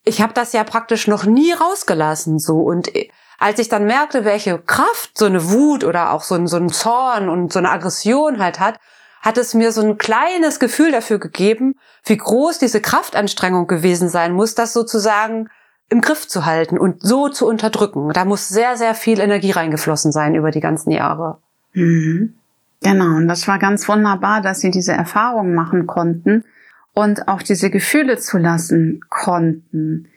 ich 0.05 0.21
habe 0.21 0.33
das 0.33 0.53
ja 0.53 0.65
praktisch 0.65 1.07
noch 1.07 1.25
nie 1.25 1.53
rausgelassen 1.53 2.39
so 2.39 2.61
und 2.61 2.91
als 3.41 3.59
ich 3.59 3.71
dann 3.71 3.87
merkte, 3.87 4.25
welche 4.25 4.59
Kraft 4.59 5.17
so 5.17 5.25
eine 5.25 5.51
Wut 5.51 5.83
oder 5.83 6.13
auch 6.13 6.23
so 6.23 6.35
ein, 6.35 6.47
so 6.47 6.59
ein 6.59 6.69
Zorn 6.69 7.31
und 7.31 7.53
so 7.53 7.59
eine 7.59 7.71
Aggression 7.71 8.39
halt 8.39 8.61
hat, 8.61 8.79
hat 9.23 9.39
es 9.39 9.55
mir 9.55 9.73
so 9.73 9.81
ein 9.81 9.97
kleines 9.97 10.61
Gefühl 10.61 10.93
dafür 10.93 11.19
gegeben, 11.19 11.75
wie 12.05 12.19
groß 12.19 12.59
diese 12.59 12.83
Kraftanstrengung 12.83 13.67
gewesen 13.67 14.11
sein 14.11 14.35
muss, 14.35 14.55
das 14.55 14.75
sozusagen 14.75 15.49
im 15.89 16.03
Griff 16.03 16.29
zu 16.29 16.45
halten 16.45 16.79
und 16.79 17.03
so 17.03 17.31
zu 17.31 17.47
unterdrücken. 17.47 18.13
Da 18.13 18.27
muss 18.27 18.49
sehr, 18.49 18.77
sehr 18.77 18.95
viel 18.95 19.19
Energie 19.19 19.53
reingeflossen 19.53 20.13
sein 20.13 20.35
über 20.35 20.51
die 20.51 20.61
ganzen 20.61 20.91
Jahre. 20.91 21.39
Mhm. 21.73 22.35
Genau, 22.83 23.17
und 23.17 23.27
das 23.27 23.49
war 23.49 23.59
ganz 23.59 23.89
wunderbar, 23.89 24.43
dass 24.43 24.61
Sie 24.61 24.71
diese 24.71 24.93
Erfahrung 24.93 25.55
machen 25.55 25.87
konnten 25.87 26.45
und 26.93 27.27
auch 27.27 27.43
diese 27.43 27.71
Gefühle 27.71 28.19
zulassen 28.19 29.01
konnten. 29.09 30.09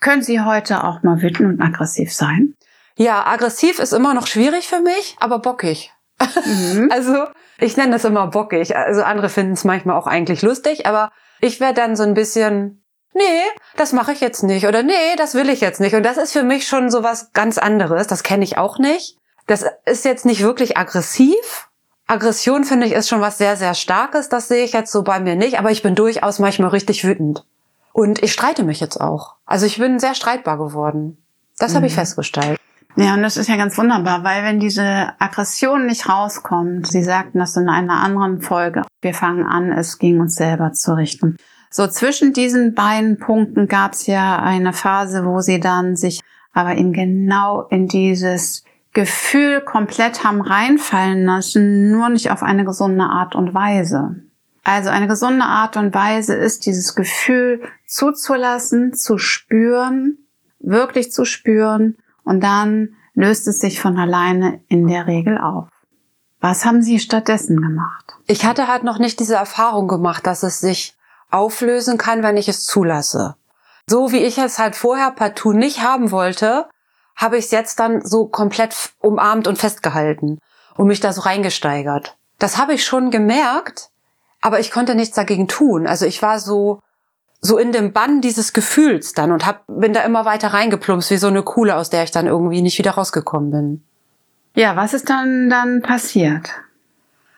Können 0.00 0.22
Sie 0.22 0.40
heute 0.40 0.82
auch 0.82 1.02
mal 1.04 1.22
wütend 1.22 1.54
und 1.54 1.60
aggressiv 1.60 2.12
sein? 2.12 2.54
Ja, 2.96 3.26
aggressiv 3.26 3.78
ist 3.78 3.92
immer 3.92 4.14
noch 4.14 4.26
schwierig 4.26 4.68
für 4.68 4.80
mich, 4.80 5.16
aber 5.20 5.40
bockig. 5.40 5.92
Mhm. 6.44 6.88
also 6.92 7.26
ich 7.58 7.76
nenne 7.76 7.92
das 7.92 8.04
immer 8.04 8.28
bockig. 8.28 8.76
Also 8.76 9.02
andere 9.02 9.28
finden 9.28 9.54
es 9.54 9.64
manchmal 9.64 9.96
auch 9.96 10.06
eigentlich 10.06 10.42
lustig, 10.42 10.86
aber 10.86 11.10
ich 11.40 11.60
werde 11.60 11.74
dann 11.74 11.96
so 11.96 12.04
ein 12.04 12.14
bisschen, 12.14 12.84
nee, 13.12 13.42
das 13.76 13.92
mache 13.92 14.12
ich 14.12 14.20
jetzt 14.20 14.42
nicht 14.42 14.66
oder 14.66 14.82
nee, 14.82 15.16
das 15.16 15.34
will 15.34 15.48
ich 15.48 15.60
jetzt 15.60 15.80
nicht. 15.80 15.94
Und 15.94 16.04
das 16.04 16.16
ist 16.16 16.32
für 16.32 16.44
mich 16.44 16.66
schon 16.66 16.90
so 16.90 17.02
was 17.02 17.32
ganz 17.32 17.58
anderes. 17.58 18.06
Das 18.06 18.22
kenne 18.22 18.44
ich 18.44 18.58
auch 18.58 18.78
nicht. 18.78 19.18
Das 19.46 19.64
ist 19.84 20.04
jetzt 20.04 20.24
nicht 20.24 20.42
wirklich 20.42 20.78
aggressiv. 20.78 21.68
Aggression 22.06 22.64
finde 22.64 22.86
ich 22.86 22.92
ist 22.92 23.08
schon 23.08 23.20
was 23.20 23.38
sehr, 23.38 23.56
sehr 23.56 23.74
Starkes. 23.74 24.28
Das 24.28 24.48
sehe 24.48 24.64
ich 24.64 24.72
jetzt 24.72 24.92
so 24.92 25.02
bei 25.02 25.20
mir 25.20 25.36
nicht, 25.36 25.58
aber 25.58 25.70
ich 25.70 25.82
bin 25.82 25.94
durchaus 25.94 26.38
manchmal 26.38 26.70
richtig 26.70 27.04
wütend. 27.04 27.44
Und 27.92 28.22
ich 28.22 28.32
streite 28.32 28.62
mich 28.62 28.80
jetzt 28.80 29.00
auch. 29.00 29.36
Also 29.46 29.66
ich 29.66 29.78
bin 29.78 29.98
sehr 29.98 30.14
streitbar 30.14 30.58
geworden. 30.58 31.24
Das 31.58 31.72
mhm. 31.72 31.76
habe 31.76 31.86
ich 31.86 31.92
mhm. 31.92 31.98
festgestellt. 31.98 32.60
Ja, 32.96 33.14
und 33.14 33.22
das 33.22 33.36
ist 33.36 33.48
ja 33.48 33.56
ganz 33.56 33.76
wunderbar, 33.76 34.22
weil 34.22 34.44
wenn 34.44 34.60
diese 34.60 35.12
Aggression 35.18 35.86
nicht 35.86 36.08
rauskommt, 36.08 36.86
Sie 36.86 37.02
sagten 37.02 37.40
das 37.40 37.56
in 37.56 37.68
einer 37.68 38.00
anderen 38.00 38.40
Folge, 38.40 38.82
wir 39.02 39.14
fangen 39.14 39.44
an, 39.44 39.72
es 39.72 39.98
gegen 39.98 40.20
uns 40.20 40.36
selber 40.36 40.72
zu 40.72 40.96
richten. 40.96 41.36
So 41.70 41.88
zwischen 41.88 42.32
diesen 42.32 42.74
beiden 42.74 43.18
Punkten 43.18 43.66
gab 43.66 43.94
es 43.94 44.06
ja 44.06 44.38
eine 44.38 44.72
Phase, 44.72 45.24
wo 45.24 45.40
Sie 45.40 45.58
dann 45.58 45.96
sich 45.96 46.20
aber 46.52 46.76
eben 46.76 46.92
genau 46.92 47.62
in 47.62 47.88
dieses 47.88 48.62
Gefühl 48.92 49.60
komplett 49.60 50.22
haben 50.22 50.40
reinfallen 50.40 51.24
lassen, 51.24 51.90
nur 51.90 52.10
nicht 52.10 52.30
auf 52.30 52.44
eine 52.44 52.64
gesunde 52.64 53.02
Art 53.02 53.34
und 53.34 53.54
Weise. 53.54 54.14
Also 54.62 54.90
eine 54.90 55.08
gesunde 55.08 55.44
Art 55.44 55.76
und 55.76 55.92
Weise 55.94 56.36
ist, 56.36 56.64
dieses 56.64 56.94
Gefühl 56.94 57.60
zuzulassen, 57.88 58.94
zu 58.94 59.18
spüren, 59.18 60.18
wirklich 60.60 61.10
zu 61.10 61.24
spüren 61.24 61.96
und 62.24 62.40
dann 62.40 62.96
löst 63.14 63.46
es 63.48 63.60
sich 63.60 63.80
von 63.80 63.98
alleine 63.98 64.60
in 64.68 64.86
der 64.86 65.06
Regel 65.06 65.38
auf. 65.38 65.68
Was 66.40 66.64
haben 66.64 66.82
Sie 66.82 66.98
stattdessen 66.98 67.60
gemacht? 67.60 68.16
Ich 68.26 68.44
hatte 68.44 68.68
halt 68.68 68.84
noch 68.84 68.98
nicht 68.98 69.18
diese 69.20 69.36
Erfahrung 69.36 69.88
gemacht, 69.88 70.26
dass 70.26 70.42
es 70.42 70.58
sich 70.58 70.94
auflösen 71.30 71.96
kann, 71.96 72.22
wenn 72.22 72.36
ich 72.36 72.48
es 72.48 72.64
zulasse. 72.64 73.36
So 73.86 74.12
wie 74.12 74.18
ich 74.18 74.38
es 74.38 74.58
halt 74.58 74.76
vorher 74.76 75.10
partout 75.10 75.52
nicht 75.52 75.82
haben 75.82 76.10
wollte, 76.10 76.68
habe 77.16 77.38
ich 77.38 77.46
es 77.46 77.50
jetzt 77.50 77.80
dann 77.80 78.04
so 78.04 78.26
komplett 78.26 78.74
umarmt 79.00 79.46
und 79.46 79.58
festgehalten 79.58 80.38
und 80.76 80.86
mich 80.86 81.00
da 81.00 81.12
so 81.12 81.22
reingesteigert. 81.22 82.16
Das 82.38 82.58
habe 82.58 82.74
ich 82.74 82.84
schon 82.84 83.10
gemerkt, 83.10 83.90
aber 84.40 84.60
ich 84.60 84.70
konnte 84.70 84.94
nichts 84.94 85.14
dagegen 85.14 85.48
tun. 85.48 85.86
Also 85.86 86.06
ich 86.06 86.20
war 86.22 86.38
so 86.38 86.80
so 87.40 87.58
in 87.58 87.72
dem 87.72 87.92
Bann 87.92 88.20
dieses 88.20 88.52
Gefühls 88.52 89.12
dann 89.12 89.30
und 89.32 89.46
hab, 89.46 89.64
bin 89.66 89.92
da 89.92 90.00
immer 90.02 90.24
weiter 90.24 90.48
reingeplumpst, 90.48 91.10
wie 91.10 91.18
so 91.18 91.26
eine 91.26 91.42
Kuhle, 91.42 91.76
aus 91.76 91.90
der 91.90 92.04
ich 92.04 92.10
dann 92.10 92.26
irgendwie 92.26 92.62
nicht 92.62 92.78
wieder 92.78 92.92
rausgekommen 92.92 93.50
bin. 93.50 93.84
Ja, 94.54 94.76
was 94.76 94.94
ist 94.94 95.10
dann 95.10 95.50
dann 95.50 95.82
passiert? 95.82 96.50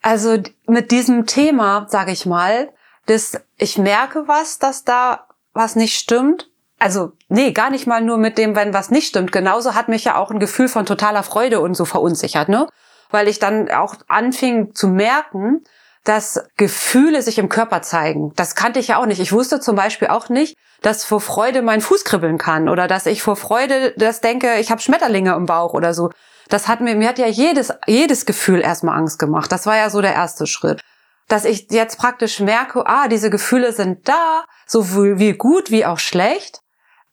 Also 0.03 0.39
mit 0.69 0.93
diesem 0.93 1.27
Thema, 1.27 1.87
sage 1.89 2.13
ich 2.13 2.27
mal, 2.27 2.69
dass 3.07 3.41
ich 3.57 3.79
merke 3.79 4.29
was, 4.29 4.59
dass 4.59 4.85
da 4.85 5.27
was 5.53 5.75
nicht 5.75 5.99
stimmt. 5.99 6.51
Also 6.79 7.13
nee, 7.29 7.53
gar 7.53 7.71
nicht 7.71 7.87
mal 7.87 8.03
nur 8.03 8.19
mit 8.19 8.39
dem, 8.39 8.55
wenn 8.55 8.75
was 8.75 8.91
nicht 8.91 9.09
stimmt. 9.09 9.33
Genauso 9.33 9.75
hat 9.75 9.89
mich 9.89 10.05
ja 10.05 10.17
auch 10.17 10.31
ein 10.31 10.39
Gefühl 10.39 10.69
von 10.69 10.87
totaler 10.87 11.23
Freude 11.23 11.61
und 11.61 11.75
so 11.75 11.85
verunsichert, 11.87 12.49
ne? 12.49 12.69
Weil 13.11 13.29
ich 13.29 13.39
dann 13.39 13.71
auch 13.71 13.97
anfing 14.09 14.75
zu 14.75 14.89
merken, 14.89 15.65
dass 16.07 16.41
Gefühle 16.57 17.21
sich 17.21 17.39
im 17.39 17.49
Körper 17.49 17.83
zeigen. 17.83 18.33
Das 18.37 18.55
kannte 18.55 18.79
ich 18.79 18.89
ja 18.89 18.99
auch 18.99 19.07
nicht. 19.07 19.21
Ich 19.21 19.33
wusste 19.33 19.59
zum 19.59 19.75
Beispiel 19.75 20.07
auch 20.07 20.29
nicht, 20.29 20.57
dass 20.81 21.05
vor 21.05 21.21
Freude 21.21 21.63
mein 21.63 21.81
Fuß 21.81 22.05
kribbeln 22.05 22.39
kann 22.39 22.69
oder 22.69 22.87
dass 22.87 23.07
ich 23.07 23.23
vor 23.23 23.35
Freude 23.35 23.93
das 23.97 24.21
denke, 24.21 24.55
ich 24.61 24.71
habe 24.71 24.81
Schmetterlinge 24.81 25.35
im 25.35 25.47
Bauch 25.47 25.75
oder 25.75 25.95
so. 25.95 26.11
Das 26.49 26.69
hat 26.69 26.81
mir, 26.81 26.95
mir 26.95 27.09
hat 27.09 27.19
ja 27.19 27.27
jedes, 27.27 27.73
jedes 27.89 28.25
Gefühl 28.25 28.61
erstmal 28.61 28.97
Angst 28.97 29.19
gemacht. 29.19 29.51
Das 29.51 29.67
war 29.67 29.77
ja 29.77 29.91
so 29.91 30.01
der 30.01 30.15
erste 30.15 30.47
Schritt. 30.47 30.81
Dass 31.27 31.45
ich 31.45 31.67
jetzt 31.73 31.99
praktisch 31.99 32.39
merke, 32.39 32.87
ah, 32.87 33.09
diese 33.09 33.29
Gefühle 33.29 33.73
sind 33.73 34.09
da, 34.09 34.45
sowohl 34.65 35.19
wie 35.19 35.33
gut 35.33 35.73
wie 35.73 35.85
auch 35.85 35.99
schlecht. 35.99 36.61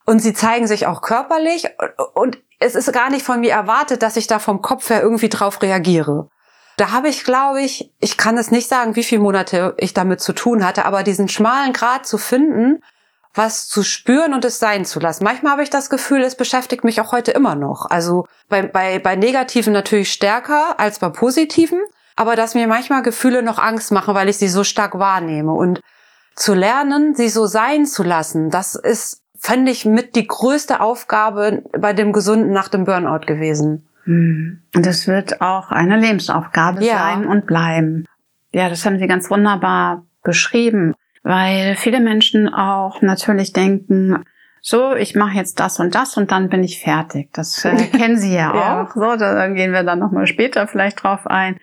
Und 0.06 0.20
sie 0.20 0.34
zeigen 0.34 0.68
sich 0.68 0.86
auch 0.86 1.02
körperlich. 1.02 1.66
Und 2.14 2.38
es 2.60 2.76
ist 2.76 2.92
gar 2.92 3.10
nicht 3.10 3.24
von 3.24 3.40
mir 3.40 3.50
erwartet, 3.50 4.04
dass 4.04 4.16
ich 4.16 4.28
da 4.28 4.38
vom 4.38 4.62
Kopf 4.62 4.88
her 4.88 5.02
irgendwie 5.02 5.30
drauf 5.30 5.60
reagiere. 5.62 6.28
Da 6.76 6.90
habe 6.90 7.08
ich, 7.08 7.24
glaube 7.24 7.62
ich, 7.62 7.92
ich 8.00 8.16
kann 8.16 8.36
es 8.36 8.50
nicht 8.50 8.68
sagen, 8.68 8.96
wie 8.96 9.04
viele 9.04 9.22
Monate 9.22 9.74
ich 9.78 9.94
damit 9.94 10.20
zu 10.20 10.32
tun 10.32 10.64
hatte, 10.64 10.84
aber 10.86 11.02
diesen 11.02 11.28
schmalen 11.28 11.72
Grad 11.72 12.06
zu 12.06 12.18
finden, 12.18 12.82
was 13.34 13.68
zu 13.68 13.82
spüren 13.82 14.32
und 14.32 14.44
es 14.44 14.58
sein 14.58 14.84
zu 14.84 15.00
lassen. 15.00 15.24
Manchmal 15.24 15.52
habe 15.52 15.62
ich 15.62 15.70
das 15.70 15.90
Gefühl, 15.90 16.22
es 16.22 16.36
beschäftigt 16.36 16.84
mich 16.84 17.00
auch 17.00 17.12
heute 17.12 17.32
immer 17.32 17.56
noch. 17.56 17.86
Also 17.90 18.26
bei, 18.48 18.62
bei, 18.62 18.98
bei 19.00 19.16
Negativen 19.16 19.72
natürlich 19.72 20.12
stärker 20.12 20.78
als 20.78 21.00
bei 21.00 21.08
Positiven, 21.08 21.80
aber 22.16 22.36
dass 22.36 22.54
mir 22.54 22.68
manchmal 22.68 23.02
Gefühle 23.02 23.42
noch 23.42 23.58
Angst 23.58 23.90
machen, 23.90 24.14
weil 24.14 24.28
ich 24.28 24.38
sie 24.38 24.48
so 24.48 24.62
stark 24.62 24.98
wahrnehme. 24.98 25.52
Und 25.52 25.80
zu 26.36 26.54
lernen, 26.54 27.14
sie 27.14 27.28
so 27.28 27.46
sein 27.46 27.86
zu 27.86 28.02
lassen, 28.04 28.50
das 28.50 28.74
ist, 28.76 29.22
fände 29.38 29.70
ich, 29.70 29.84
mit 29.84 30.14
die 30.14 30.26
größte 30.26 30.80
Aufgabe 30.80 31.62
bei 31.76 31.92
dem 31.92 32.12
Gesunden 32.12 32.52
nach 32.52 32.68
dem 32.68 32.84
Burnout 32.84 33.26
gewesen. 33.26 33.88
Und 34.06 34.62
das 34.72 35.06
wird 35.06 35.40
auch 35.40 35.70
eine 35.70 35.98
Lebensaufgabe 35.98 36.84
ja. 36.84 36.98
sein 36.98 37.26
und 37.26 37.46
bleiben. 37.46 38.06
Ja, 38.52 38.68
das 38.68 38.84
haben 38.84 38.98
Sie 38.98 39.06
ganz 39.06 39.30
wunderbar 39.30 40.04
beschrieben, 40.22 40.94
weil 41.22 41.74
viele 41.76 42.00
Menschen 42.00 42.52
auch 42.52 43.02
natürlich 43.02 43.52
denken, 43.52 44.24
so, 44.60 44.94
ich 44.94 45.14
mache 45.14 45.36
jetzt 45.36 45.60
das 45.60 45.78
und 45.78 45.94
das 45.94 46.16
und 46.16 46.30
dann 46.30 46.48
bin 46.48 46.64
ich 46.64 46.80
fertig. 46.80 47.30
Das 47.34 47.64
äh, 47.64 47.76
kennen 47.92 48.16
Sie 48.16 48.34
ja, 48.34 48.54
ja 48.54 48.82
auch. 48.82 48.94
So, 48.94 49.16
da 49.16 49.48
gehen 49.48 49.72
wir 49.72 49.82
dann 49.82 49.98
nochmal 49.98 50.26
später 50.26 50.66
vielleicht 50.66 51.02
drauf 51.02 51.26
ein. 51.26 51.58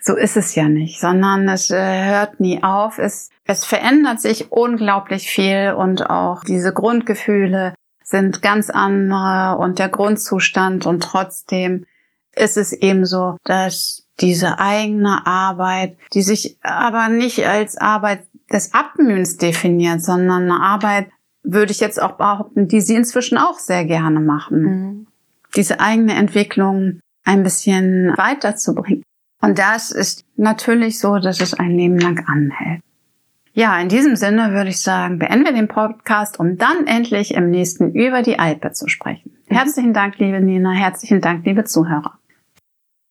So 0.00 0.16
ist 0.16 0.36
es 0.36 0.54
ja 0.54 0.68
nicht, 0.68 1.00
sondern 1.00 1.48
es 1.48 1.70
äh, 1.70 2.04
hört 2.04 2.40
nie 2.40 2.62
auf. 2.62 2.98
Es, 2.98 3.30
es 3.44 3.64
verändert 3.64 4.20
sich 4.20 4.52
unglaublich 4.52 5.28
viel 5.28 5.74
und 5.76 6.08
auch 6.08 6.44
diese 6.44 6.72
Grundgefühle 6.72 7.74
sind 8.08 8.40
ganz 8.40 8.70
andere 8.70 9.58
und 9.58 9.78
der 9.78 9.88
Grundzustand 9.88 10.86
und 10.86 11.02
trotzdem 11.02 11.86
ist 12.34 12.56
es 12.56 12.72
eben 12.72 13.04
so, 13.04 13.36
dass 13.44 14.06
diese 14.20 14.58
eigene 14.58 15.26
Arbeit, 15.26 15.98
die 16.14 16.22
sich 16.22 16.56
aber 16.62 17.08
nicht 17.08 17.44
als 17.46 17.76
Arbeit 17.76 18.26
des 18.52 18.72
Abmühens 18.72 19.36
definiert, 19.38 20.02
sondern 20.02 20.44
eine 20.44 20.60
Arbeit, 20.60 21.08
würde 21.42 21.72
ich 21.72 21.80
jetzt 21.80 22.00
auch 22.00 22.12
behaupten, 22.12 22.68
die 22.68 22.80
sie 22.80 22.94
inzwischen 22.94 23.38
auch 23.38 23.58
sehr 23.58 23.84
gerne 23.84 24.20
machen. 24.20 24.62
Mhm. 24.62 25.06
Diese 25.56 25.80
eigene 25.80 26.14
Entwicklung 26.14 27.00
ein 27.24 27.42
bisschen 27.42 28.16
weiterzubringen. 28.16 29.02
Und 29.42 29.58
das 29.58 29.90
ist 29.90 30.24
natürlich 30.36 30.98
so, 30.98 31.18
dass 31.18 31.40
es 31.40 31.54
ein 31.54 31.70
Leben 31.70 31.98
lang 31.98 32.24
anhält. 32.26 32.82
Ja, 33.56 33.80
in 33.80 33.88
diesem 33.88 34.14
Sinne 34.16 34.52
würde 34.52 34.68
ich 34.68 34.82
sagen, 34.82 35.18
beenden 35.18 35.46
wir 35.46 35.54
den 35.54 35.66
Podcast, 35.66 36.38
um 36.38 36.58
dann 36.58 36.86
endlich 36.86 37.32
im 37.32 37.48
nächsten 37.48 37.94
über 37.94 38.20
die 38.20 38.38
Alpe 38.38 38.72
zu 38.72 38.86
sprechen. 38.86 39.30
Mhm. 39.48 39.56
Herzlichen 39.56 39.94
Dank, 39.94 40.18
liebe 40.18 40.42
Nina. 40.42 40.72
Herzlichen 40.72 41.22
Dank, 41.22 41.46
liebe 41.46 41.64
Zuhörer. 41.64 42.18